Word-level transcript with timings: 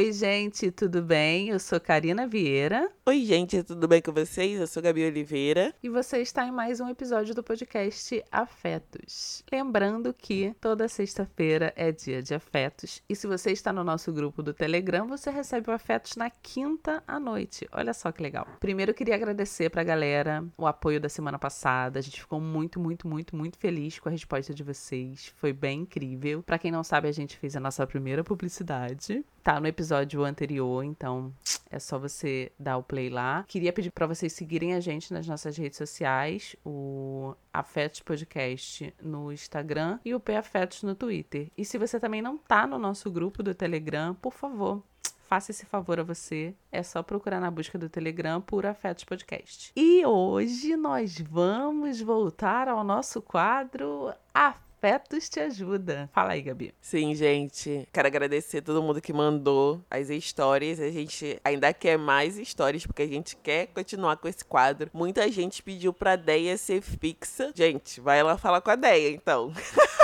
Oi, 0.00 0.14
gente, 0.14 0.70
tudo 0.70 1.02
bem? 1.02 1.50
Eu 1.50 1.58
sou 1.58 1.78
Karina 1.78 2.26
Vieira. 2.26 2.90
Oi, 3.04 3.22
gente, 3.22 3.62
tudo 3.62 3.86
bem 3.86 4.00
com 4.00 4.10
vocês? 4.12 4.58
Eu 4.58 4.66
sou 4.66 4.82
Gabi 4.82 5.04
Oliveira. 5.04 5.74
E 5.82 5.90
você 5.90 6.22
está 6.22 6.46
em 6.46 6.50
mais 6.50 6.80
um 6.80 6.88
episódio 6.88 7.34
do 7.34 7.42
podcast 7.42 8.24
Afetos. 8.32 9.44
Lembrando 9.52 10.14
que 10.14 10.56
toda 10.58 10.88
sexta-feira 10.88 11.70
é 11.76 11.92
dia 11.92 12.22
de 12.22 12.32
afetos. 12.32 13.02
E 13.10 13.14
se 13.14 13.26
você 13.26 13.50
está 13.50 13.74
no 13.74 13.84
nosso 13.84 14.10
grupo 14.10 14.42
do 14.42 14.54
Telegram, 14.54 15.06
você 15.06 15.28
recebe 15.28 15.68
o 15.68 15.74
Afetos 15.74 16.16
na 16.16 16.30
quinta 16.30 17.04
à 17.06 17.20
noite. 17.20 17.68
Olha 17.70 17.92
só 17.92 18.10
que 18.10 18.22
legal. 18.22 18.48
Primeiro, 18.58 18.92
eu 18.92 18.94
queria 18.94 19.16
agradecer 19.16 19.68
pra 19.68 19.84
galera 19.84 20.42
o 20.56 20.66
apoio 20.66 20.98
da 20.98 21.10
semana 21.10 21.38
passada. 21.38 21.98
A 21.98 22.02
gente 22.02 22.22
ficou 22.22 22.40
muito, 22.40 22.80
muito, 22.80 23.06
muito, 23.06 23.36
muito 23.36 23.58
feliz 23.58 23.98
com 23.98 24.08
a 24.08 24.12
resposta 24.12 24.54
de 24.54 24.62
vocês. 24.62 25.30
Foi 25.36 25.52
bem 25.52 25.80
incrível. 25.80 26.42
Para 26.42 26.58
quem 26.58 26.72
não 26.72 26.82
sabe, 26.82 27.06
a 27.06 27.12
gente 27.12 27.36
fez 27.36 27.54
a 27.54 27.60
nossa 27.60 27.86
primeira 27.86 28.24
publicidade 28.24 29.22
tá 29.42 29.58
no 29.58 29.66
episódio 29.66 29.89
anterior, 29.92 30.84
então 30.84 31.32
é 31.70 31.78
só 31.78 31.98
você 31.98 32.50
dar 32.58 32.76
o 32.76 32.82
play 32.82 33.08
lá. 33.08 33.44
Queria 33.46 33.72
pedir 33.72 33.90
para 33.90 34.06
vocês 34.06 34.32
seguirem 34.32 34.74
a 34.74 34.80
gente 34.80 35.12
nas 35.12 35.26
nossas 35.26 35.56
redes 35.56 35.78
sociais, 35.78 36.56
o 36.64 37.34
Afetos 37.52 38.00
Podcast 38.00 38.92
no 39.02 39.32
Instagram 39.32 39.98
e 40.04 40.14
o 40.14 40.20
P 40.20 40.36
Afetos 40.36 40.82
no 40.82 40.94
Twitter. 40.94 41.50
E 41.56 41.64
se 41.64 41.78
você 41.78 42.00
também 42.00 42.22
não 42.22 42.36
tá 42.36 42.66
no 42.66 42.78
nosso 42.78 43.10
grupo 43.10 43.42
do 43.42 43.54
Telegram, 43.54 44.14
por 44.14 44.32
favor, 44.32 44.82
faça 45.28 45.52
esse 45.52 45.64
favor 45.64 46.00
a 46.00 46.02
você. 46.02 46.54
É 46.72 46.82
só 46.82 47.02
procurar 47.02 47.40
na 47.40 47.50
busca 47.50 47.78
do 47.78 47.88
Telegram 47.88 48.40
por 48.40 48.66
Afetos 48.66 49.04
Podcast. 49.04 49.72
E 49.76 50.04
hoje 50.04 50.76
nós 50.76 51.20
vamos 51.20 52.00
voltar 52.00 52.68
ao 52.68 52.82
nosso 52.82 53.22
quadro 53.22 54.12
Afetos 54.34 54.69
Afetos 54.82 55.28
te 55.28 55.38
ajuda. 55.40 56.08
Fala 56.10 56.32
aí, 56.32 56.40
Gabi. 56.40 56.72
Sim, 56.80 57.14
gente. 57.14 57.86
Quero 57.92 58.08
agradecer 58.08 58.62
todo 58.62 58.82
mundo 58.82 58.98
que 58.98 59.12
mandou 59.12 59.84
as 59.90 60.08
histórias. 60.08 60.80
A 60.80 60.88
gente 60.88 61.38
ainda 61.44 61.70
quer 61.74 61.98
mais 61.98 62.38
histórias, 62.38 62.86
porque 62.86 63.02
a 63.02 63.06
gente 63.06 63.36
quer 63.36 63.66
continuar 63.66 64.16
com 64.16 64.26
esse 64.26 64.42
quadro. 64.42 64.90
Muita 64.94 65.30
gente 65.30 65.62
pediu 65.62 65.92
pra 65.92 66.16
Deia 66.16 66.56
ser 66.56 66.80
fixa. 66.80 67.52
Gente, 67.54 68.00
vai 68.00 68.22
lá 68.22 68.38
falar 68.38 68.62
com 68.62 68.70
a 68.70 68.76
Deia, 68.76 69.10
então. 69.10 69.52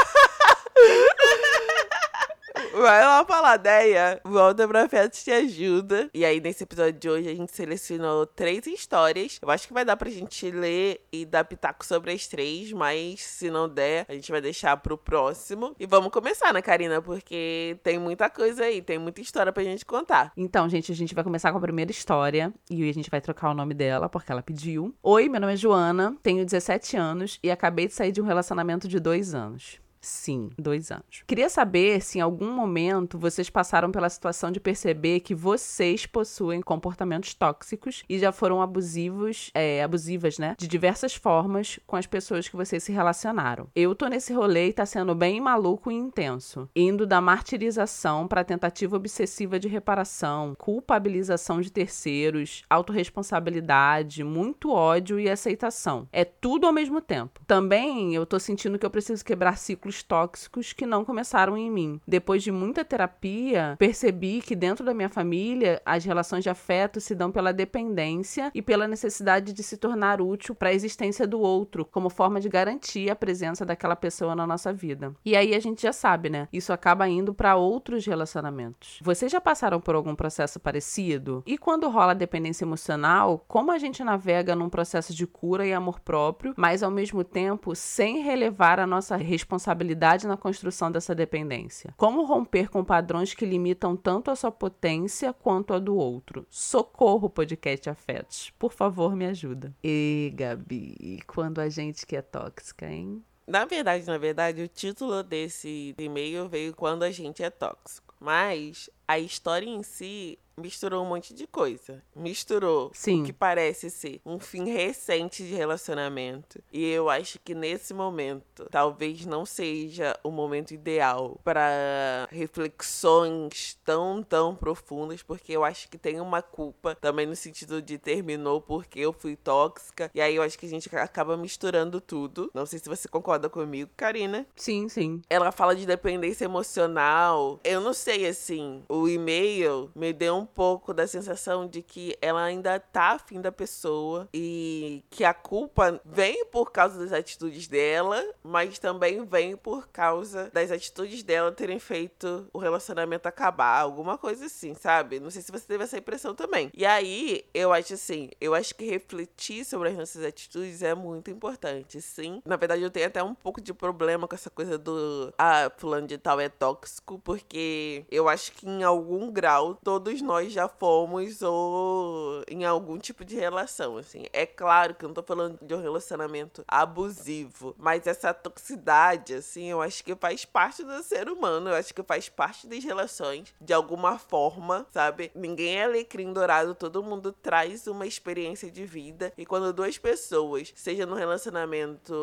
Vai 2.79 3.07
lá 3.07 3.25
falar, 3.25 3.57
Deia. 3.57 4.21
Volta 4.23 4.69
pra 4.69 4.87
Fetos 4.87 5.25
Te 5.25 5.31
Ajuda. 5.31 6.11
E 6.13 6.27
aí, 6.27 6.43
nesse 6.43 6.63
episódio 6.63 6.93
de 6.93 7.09
hoje, 7.09 7.31
a 7.31 7.35
gente 7.35 7.51
selecionou 7.51 8.27
três 8.27 8.67
histórias. 8.67 9.39
Eu 9.41 9.49
acho 9.49 9.67
que 9.67 9.73
vai 9.73 9.83
dar 9.83 9.97
pra 9.97 10.11
gente 10.11 10.51
ler 10.51 11.01
e 11.11 11.25
dar 11.25 11.45
pitaco 11.45 11.87
sobre 11.87 12.13
as 12.13 12.27
três, 12.27 12.73
mas 12.73 13.23
se 13.23 13.49
não 13.49 13.67
der, 13.67 14.05
a 14.07 14.13
gente 14.13 14.31
vai 14.31 14.43
deixar 14.43 14.77
pro 14.77 14.99
próximo. 14.99 15.75
E 15.81 15.87
vamos 15.87 16.11
começar, 16.11 16.53
né, 16.53 16.61
Karina? 16.61 17.01
Porque 17.01 17.79
tem 17.83 17.99
muita 17.99 18.29
coisa 18.29 18.65
aí, 18.65 18.83
tem 18.83 18.99
muita 18.99 19.23
história 19.23 19.51
pra 19.51 19.65
gente 19.65 19.87
contar. 19.87 20.31
Então, 20.37 20.69
gente, 20.69 20.93
a 20.93 20.95
gente 20.95 21.15
vai 21.15 21.25
começar 21.25 21.53
com 21.53 21.57
a 21.57 21.63
primeira 21.63 21.91
história 21.91 22.53
e 22.71 22.87
a 22.87 22.93
gente 22.93 23.09
vai 23.09 23.23
trocar 23.23 23.53
o 23.53 23.55
nome 23.55 23.73
dela 23.73 24.07
porque 24.07 24.31
ela 24.31 24.43
pediu. 24.43 24.95
Oi, 25.03 25.31
meu 25.31 25.41
nome 25.41 25.55
é 25.55 25.57
Joana, 25.57 26.15
tenho 26.23 26.45
17 26.45 26.95
anos 26.95 27.39
e 27.43 27.51
acabei 27.51 27.87
de 27.87 27.95
sair 27.95 28.13
de 28.13 28.21
um 28.21 28.27
relacionamento 28.27 28.87
de 28.87 29.01
dois 29.01 29.33
anos. 29.35 29.81
Sim, 30.07 30.51
dois 30.57 30.93
anos. 30.93 31.25
Queria 31.27 31.49
saber 31.49 32.01
se 32.01 32.19
em 32.19 32.21
algum 32.21 32.53
momento 32.53 33.19
vocês 33.19 33.51
passaram 33.51 33.91
pela 33.91 34.09
situação 34.09 34.53
de 34.53 34.61
perceber 34.61 35.19
que 35.19 35.35
vocês 35.35 36.07
possuem 36.07 36.61
comportamentos 36.61 37.35
tóxicos 37.35 38.05
e 38.09 38.17
já 38.17 38.31
foram 38.31 38.63
abusivos, 38.63 39.51
é, 39.53 39.83
abusivas, 39.83 40.39
né? 40.39 40.55
De 40.57 40.69
diversas 40.69 41.17
formas 41.17 41.81
com 41.89 41.97
as 41.97 42.07
pessoas 42.07 42.49
que 42.49 42.55
vocês 42.55 42.85
se 42.85 42.93
relacionaram. 42.93 43.67
Eu 43.75 43.97
tô 43.97 44.07
nesse 44.07 44.33
rolê 44.33 44.69
e 44.69 44.73
tá 44.73 44.87
sendo 44.87 45.13
bem 45.13 45.41
maluco 45.41 45.91
e 45.91 45.95
intenso. 45.97 46.69
Indo 46.77 47.05
da 47.05 47.21
martirização 47.21 48.29
pra 48.29 48.45
tentativa 48.45 48.95
obsessiva 48.95 49.59
de 49.59 49.67
reparação, 49.67 50.55
culpabilização 50.57 51.61
de 51.61 51.73
terceiros, 51.73 52.63
autorresponsabilidade, 52.71 54.23
muito 54.23 54.71
ódio 54.71 55.19
e 55.19 55.29
aceitação. 55.29 56.09
É 56.13 56.25
tudo 56.25 56.65
ao 56.65 56.73
mesmo 56.73 57.01
tempo. 57.01 57.41
Também 57.45 58.15
eu 58.15 58.25
tô 58.25 58.39
sentindo 58.39 58.79
que 58.79 58.87
eu 58.87 58.91
preciso 58.91 59.25
quebrar 59.25 59.59
ciclos 59.59 59.96
tóxicos 60.03 60.73
que 60.73 60.87
não 60.87 61.05
começaram 61.05 61.57
em 61.57 61.71
mim. 61.71 62.01
Depois 62.07 62.43
de 62.43 62.53
muita 62.53 62.85
terapia, 62.85 63.77
percebi 63.79 64.41
que 64.41 64.55
dentro 64.57 64.85
da 64.85 64.95
minha 64.95 65.09
família 65.09 65.81
as 65.85 66.05
relações 66.05 66.43
de 66.43 66.51
afeto 66.51 67.01
se 67.01 67.15
dão 67.15 67.31
pela 67.31 67.53
dependência 67.53 68.51
e 68.55 68.61
pela 68.61 68.89
necessidade 68.89 69.53
de 69.53 69.63
se 69.63 69.77
tornar 69.77 70.21
útil 70.21 70.55
para 70.55 70.71
a 70.71 70.75
existência 70.75 71.27
do 71.27 71.41
outro, 71.41 71.85
como 71.85 72.11
forma 72.11 72.41
de 72.41 72.49
garantir 72.49 73.11
a 73.11 73.17
presença 73.17 73.65
daquela 73.65 73.97
pessoa 73.97 74.35
na 74.35 74.47
nossa 74.47 74.73
vida. 74.73 75.15
E 75.25 75.37
aí 75.37 75.55
a 75.55 75.61
gente 75.61 75.83
já 75.83 75.93
sabe, 75.93 76.29
né? 76.29 76.49
Isso 76.53 76.73
acaba 76.73 77.09
indo 77.09 77.33
para 77.33 77.57
outros 77.57 78.07
relacionamentos. 78.07 78.99
Vocês 79.03 79.31
já 79.31 79.41
passaram 79.41 79.81
por 79.81 79.95
algum 79.95 80.15
processo 80.15 80.59
parecido? 80.59 81.43
E 81.47 81.57
quando 81.57 81.89
rola 81.89 82.15
dependência 82.15 82.65
emocional, 82.65 83.45
como 83.47 83.71
a 83.73 83.79
gente 83.79 84.03
navega 84.03 84.55
num 84.55 84.69
processo 84.69 85.15
de 85.15 85.27
cura 85.27 85.67
e 85.67 85.73
amor 85.73 86.01
próprio, 86.01 86.55
mas 86.57 86.83
ao 86.83 86.91
mesmo 86.91 87.23
tempo 87.25 87.75
sem 87.75 88.23
relevar 88.23 88.81
a 88.81 88.87
nossa 88.87 89.17
responsabilidade 89.17 89.76
responsabilidade 89.77 90.27
na 90.27 90.37
construção 90.37 90.91
dessa 90.91 91.15
dependência? 91.15 91.93
Como 91.97 92.25
romper 92.25 92.69
com 92.69 92.85
padrões 92.85 93.35
que 93.35 93.45
limitam 93.45 93.97
tanto 93.97 94.31
a 94.31 94.37
sua 94.37 94.51
potência 94.51 95.33
quanto 95.33 95.75
a 95.75 95.79
do 95.79 95.95
outro? 95.95 96.47
Socorro, 96.51 97.29
podcast 97.29 97.91
Afetos. 97.91 98.53
Por 98.59 98.73
favor, 98.73 99.15
me 99.15 99.27
ajuda. 99.27 99.75
E, 99.85 100.33
Gabi, 100.35 101.21
quando 101.27 101.61
a 101.61 101.69
gente 101.69 102.07
que 102.07 102.17
é 102.17 102.23
tóxica, 102.23 102.87
hein? 102.91 103.23
Na 103.47 103.65
verdade, 103.65 104.07
na 104.07 104.19
verdade, 104.19 104.63
o 104.63 104.69
título 104.69 105.23
desse 105.23 105.95
e-mail 105.99 106.49
veio 106.49 106.75
quando 106.75 107.03
a 107.05 107.11
gente 107.11 107.43
é 107.43 107.51
tóxico. 107.51 108.15
Mas 108.19 108.91
a 109.07 109.19
história 109.19 109.69
em 109.69 109.83
si 109.83 110.39
misturou 110.59 111.05
um 111.05 111.09
monte 111.09 111.35
de 111.35 111.47
coisa. 111.47 112.03
Misturou 112.15 112.91
Sim. 112.95 113.23
o 113.23 113.25
que 113.27 113.33
parece 113.33 113.91
ser 113.91 114.21
um 114.25 114.39
fim 114.39 114.65
recente 114.65 115.43
de 115.43 115.55
relacionamento. 115.55 116.63
E 116.73 116.85
eu 116.89 117.11
acho 117.11 117.39
que 117.41 117.55
nesse 117.55 117.93
momento 117.93 118.67
talvez 118.71 119.27
não 119.27 119.45
seja 119.45 120.19
o 120.25 120.31
momento 120.31 120.73
ideal 120.73 121.39
para 121.45 122.27
reflexões 122.31 123.79
tão, 123.85 124.23
tão 124.23 124.55
profundas, 124.57 125.23
porque 125.23 125.53
eu 125.53 125.63
acho 125.63 125.89
que 125.91 125.99
tem 125.99 126.21
uma 126.21 126.41
culpa 126.41 126.95
também 126.95 127.27
no 127.27 127.37
sentido 127.37 127.83
de 127.83 127.99
terminou 127.99 128.61
porque 128.61 129.01
eu 129.01 129.13
fui 129.13 129.37
tóxica. 129.37 130.11
E 130.15 130.21
aí 130.21 130.37
eu 130.37 130.43
acho 130.43 130.59
que 130.59 130.67
a 130.67 130.71
gente 130.71 130.95
acaba 130.97 131.37
misturando 131.37 132.01
tudo. 132.01 132.51
Não 132.55 132.65
sei 132.65 132.79
se 132.79 132.89
você 132.89 133.07
concorda 133.09 133.51
comigo, 133.51 133.91
Karina. 133.95 134.47
Sim, 134.57 134.89
sim. 134.89 135.21
Ela 135.29 135.53
fala 135.53 135.77
de 135.77 135.85
dependência 135.85 136.47
emocional. 136.47 137.61
Eu 137.63 137.81
não 137.81 137.93
sei 137.93 138.27
assim, 138.27 138.83
o 138.89 139.07
e-mail 139.07 139.91
me 139.95 140.13
deu 140.15 140.37
um 140.37 140.46
um 140.46 140.46
pouco 140.47 140.95
da 140.95 141.07
sensação 141.07 141.67
de 141.67 141.83
que 141.83 142.17
ela 142.21 142.43
ainda 142.43 142.79
tá 142.79 143.13
afim 143.13 143.41
da 143.41 143.53
pessoa 143.53 144.29
e 144.33 145.05
que 145.11 145.25
a 145.25 145.35
culpa 145.35 146.01
vem 146.05 146.45
por 146.47 146.71
causa 146.71 146.99
das 146.99 147.13
atitudes 147.13 147.69
dela, 147.69 148.23
mas 148.43 148.79
também 148.79 149.25
vem 149.25 149.57
por 149.57 149.89
causa 149.89 150.51
das 150.53 150.71
atitudes 150.71 151.23
dela 151.23 151.53
terem 151.53 151.79
feito 151.79 152.49
o 152.53 152.59
relacionamento 152.59 153.27
acabar, 153.27 153.81
alguma 153.81 154.19
coisa 154.19 154.47
assim, 154.47 154.75
sabe? 154.75 155.21
Não 155.21 155.31
sei 155.31 155.43
se 155.43 155.53
você 155.53 155.67
teve 155.67 155.85
essa 155.85 155.99
impressão 155.99 156.35
também. 156.35 156.71
E 156.75 156.85
aí, 156.85 157.45
eu 157.53 157.73
acho 157.73 157.95
assim, 157.95 158.31
eu 158.41 158.55
acho 158.55 158.75
que 158.75 158.85
refletir 158.85 159.65
sobre 159.65 159.89
as 159.89 159.97
nossas 159.97 160.25
atitudes 160.25 160.83
é 160.83 160.95
muito 160.95 161.31
importante, 161.31 162.01
sim. 162.01 162.43
Na 162.45 162.57
verdade, 162.57 162.83
eu 162.83 162.91
tenho 162.91 163.07
até 163.07 163.23
um 163.23 163.35
pouco 163.35 163.61
de 163.61 163.73
problema 163.73 164.29
com 164.29 164.35
essa 164.35 164.51
coisa 164.51 164.79
do 164.79 165.33
ah, 165.39 165.71
fulano 165.77 166.07
de 166.07 166.19
tal 166.19 166.41
é 166.41 166.49
tóxico, 166.49 167.19
porque 167.19 168.05
eu 168.11 168.29
acho 168.29 168.53
que 168.53 168.69
em 168.69 168.83
algum 168.83 169.31
grau 169.31 169.75
todos 169.75 170.21
nós 170.21 170.36
nós 170.37 170.53
já 170.53 170.69
fomos 170.69 171.41
ou 171.41 172.43
em 172.47 172.65
algum 172.65 172.99
tipo 172.99 173.25
de 173.25 173.37
relação, 173.37 173.97
assim. 173.97 174.27
É 174.33 174.45
claro 174.45 174.95
que 174.95 175.05
eu 175.05 175.09
não 175.09 175.15
tô 175.15 175.23
falando 175.23 175.59
de 175.63 175.75
um 175.75 175.81
relacionamento 175.81 176.63
abusivo, 176.69 177.75
mas 177.79 178.07
essa 178.07 178.35
toxicidade, 178.35 179.35
assim, 179.35 179.71
eu 179.71 179.81
acho 179.81 180.05
que 180.05 180.15
faz 180.15 180.45
parte 180.45 180.85
do 180.85 181.03
ser 181.03 181.29
humano, 181.29 181.71
eu 181.71 181.75
acho 181.75 181.95
que 181.95 182.03
faz 182.03 182.29
parte 182.29 182.67
das 182.67 182.85
relações, 182.85 183.55
de 183.61 183.73
alguma 183.73 184.19
forma, 184.19 184.87
sabe? 184.93 185.31
Ninguém 185.35 185.79
é 185.79 185.85
alecrim 185.85 186.33
dourado, 186.33 186.75
todo 186.75 187.03
mundo 187.03 187.33
traz 187.33 187.87
uma 187.87 188.07
experiência 188.07 188.71
de 188.71 188.85
vida, 188.85 189.33
e 189.39 189.47
quando 189.47 189.73
duas 189.73 189.97
pessoas, 189.97 190.73
seja 190.77 191.07
no 191.07 191.15
relacionamento 191.15 192.15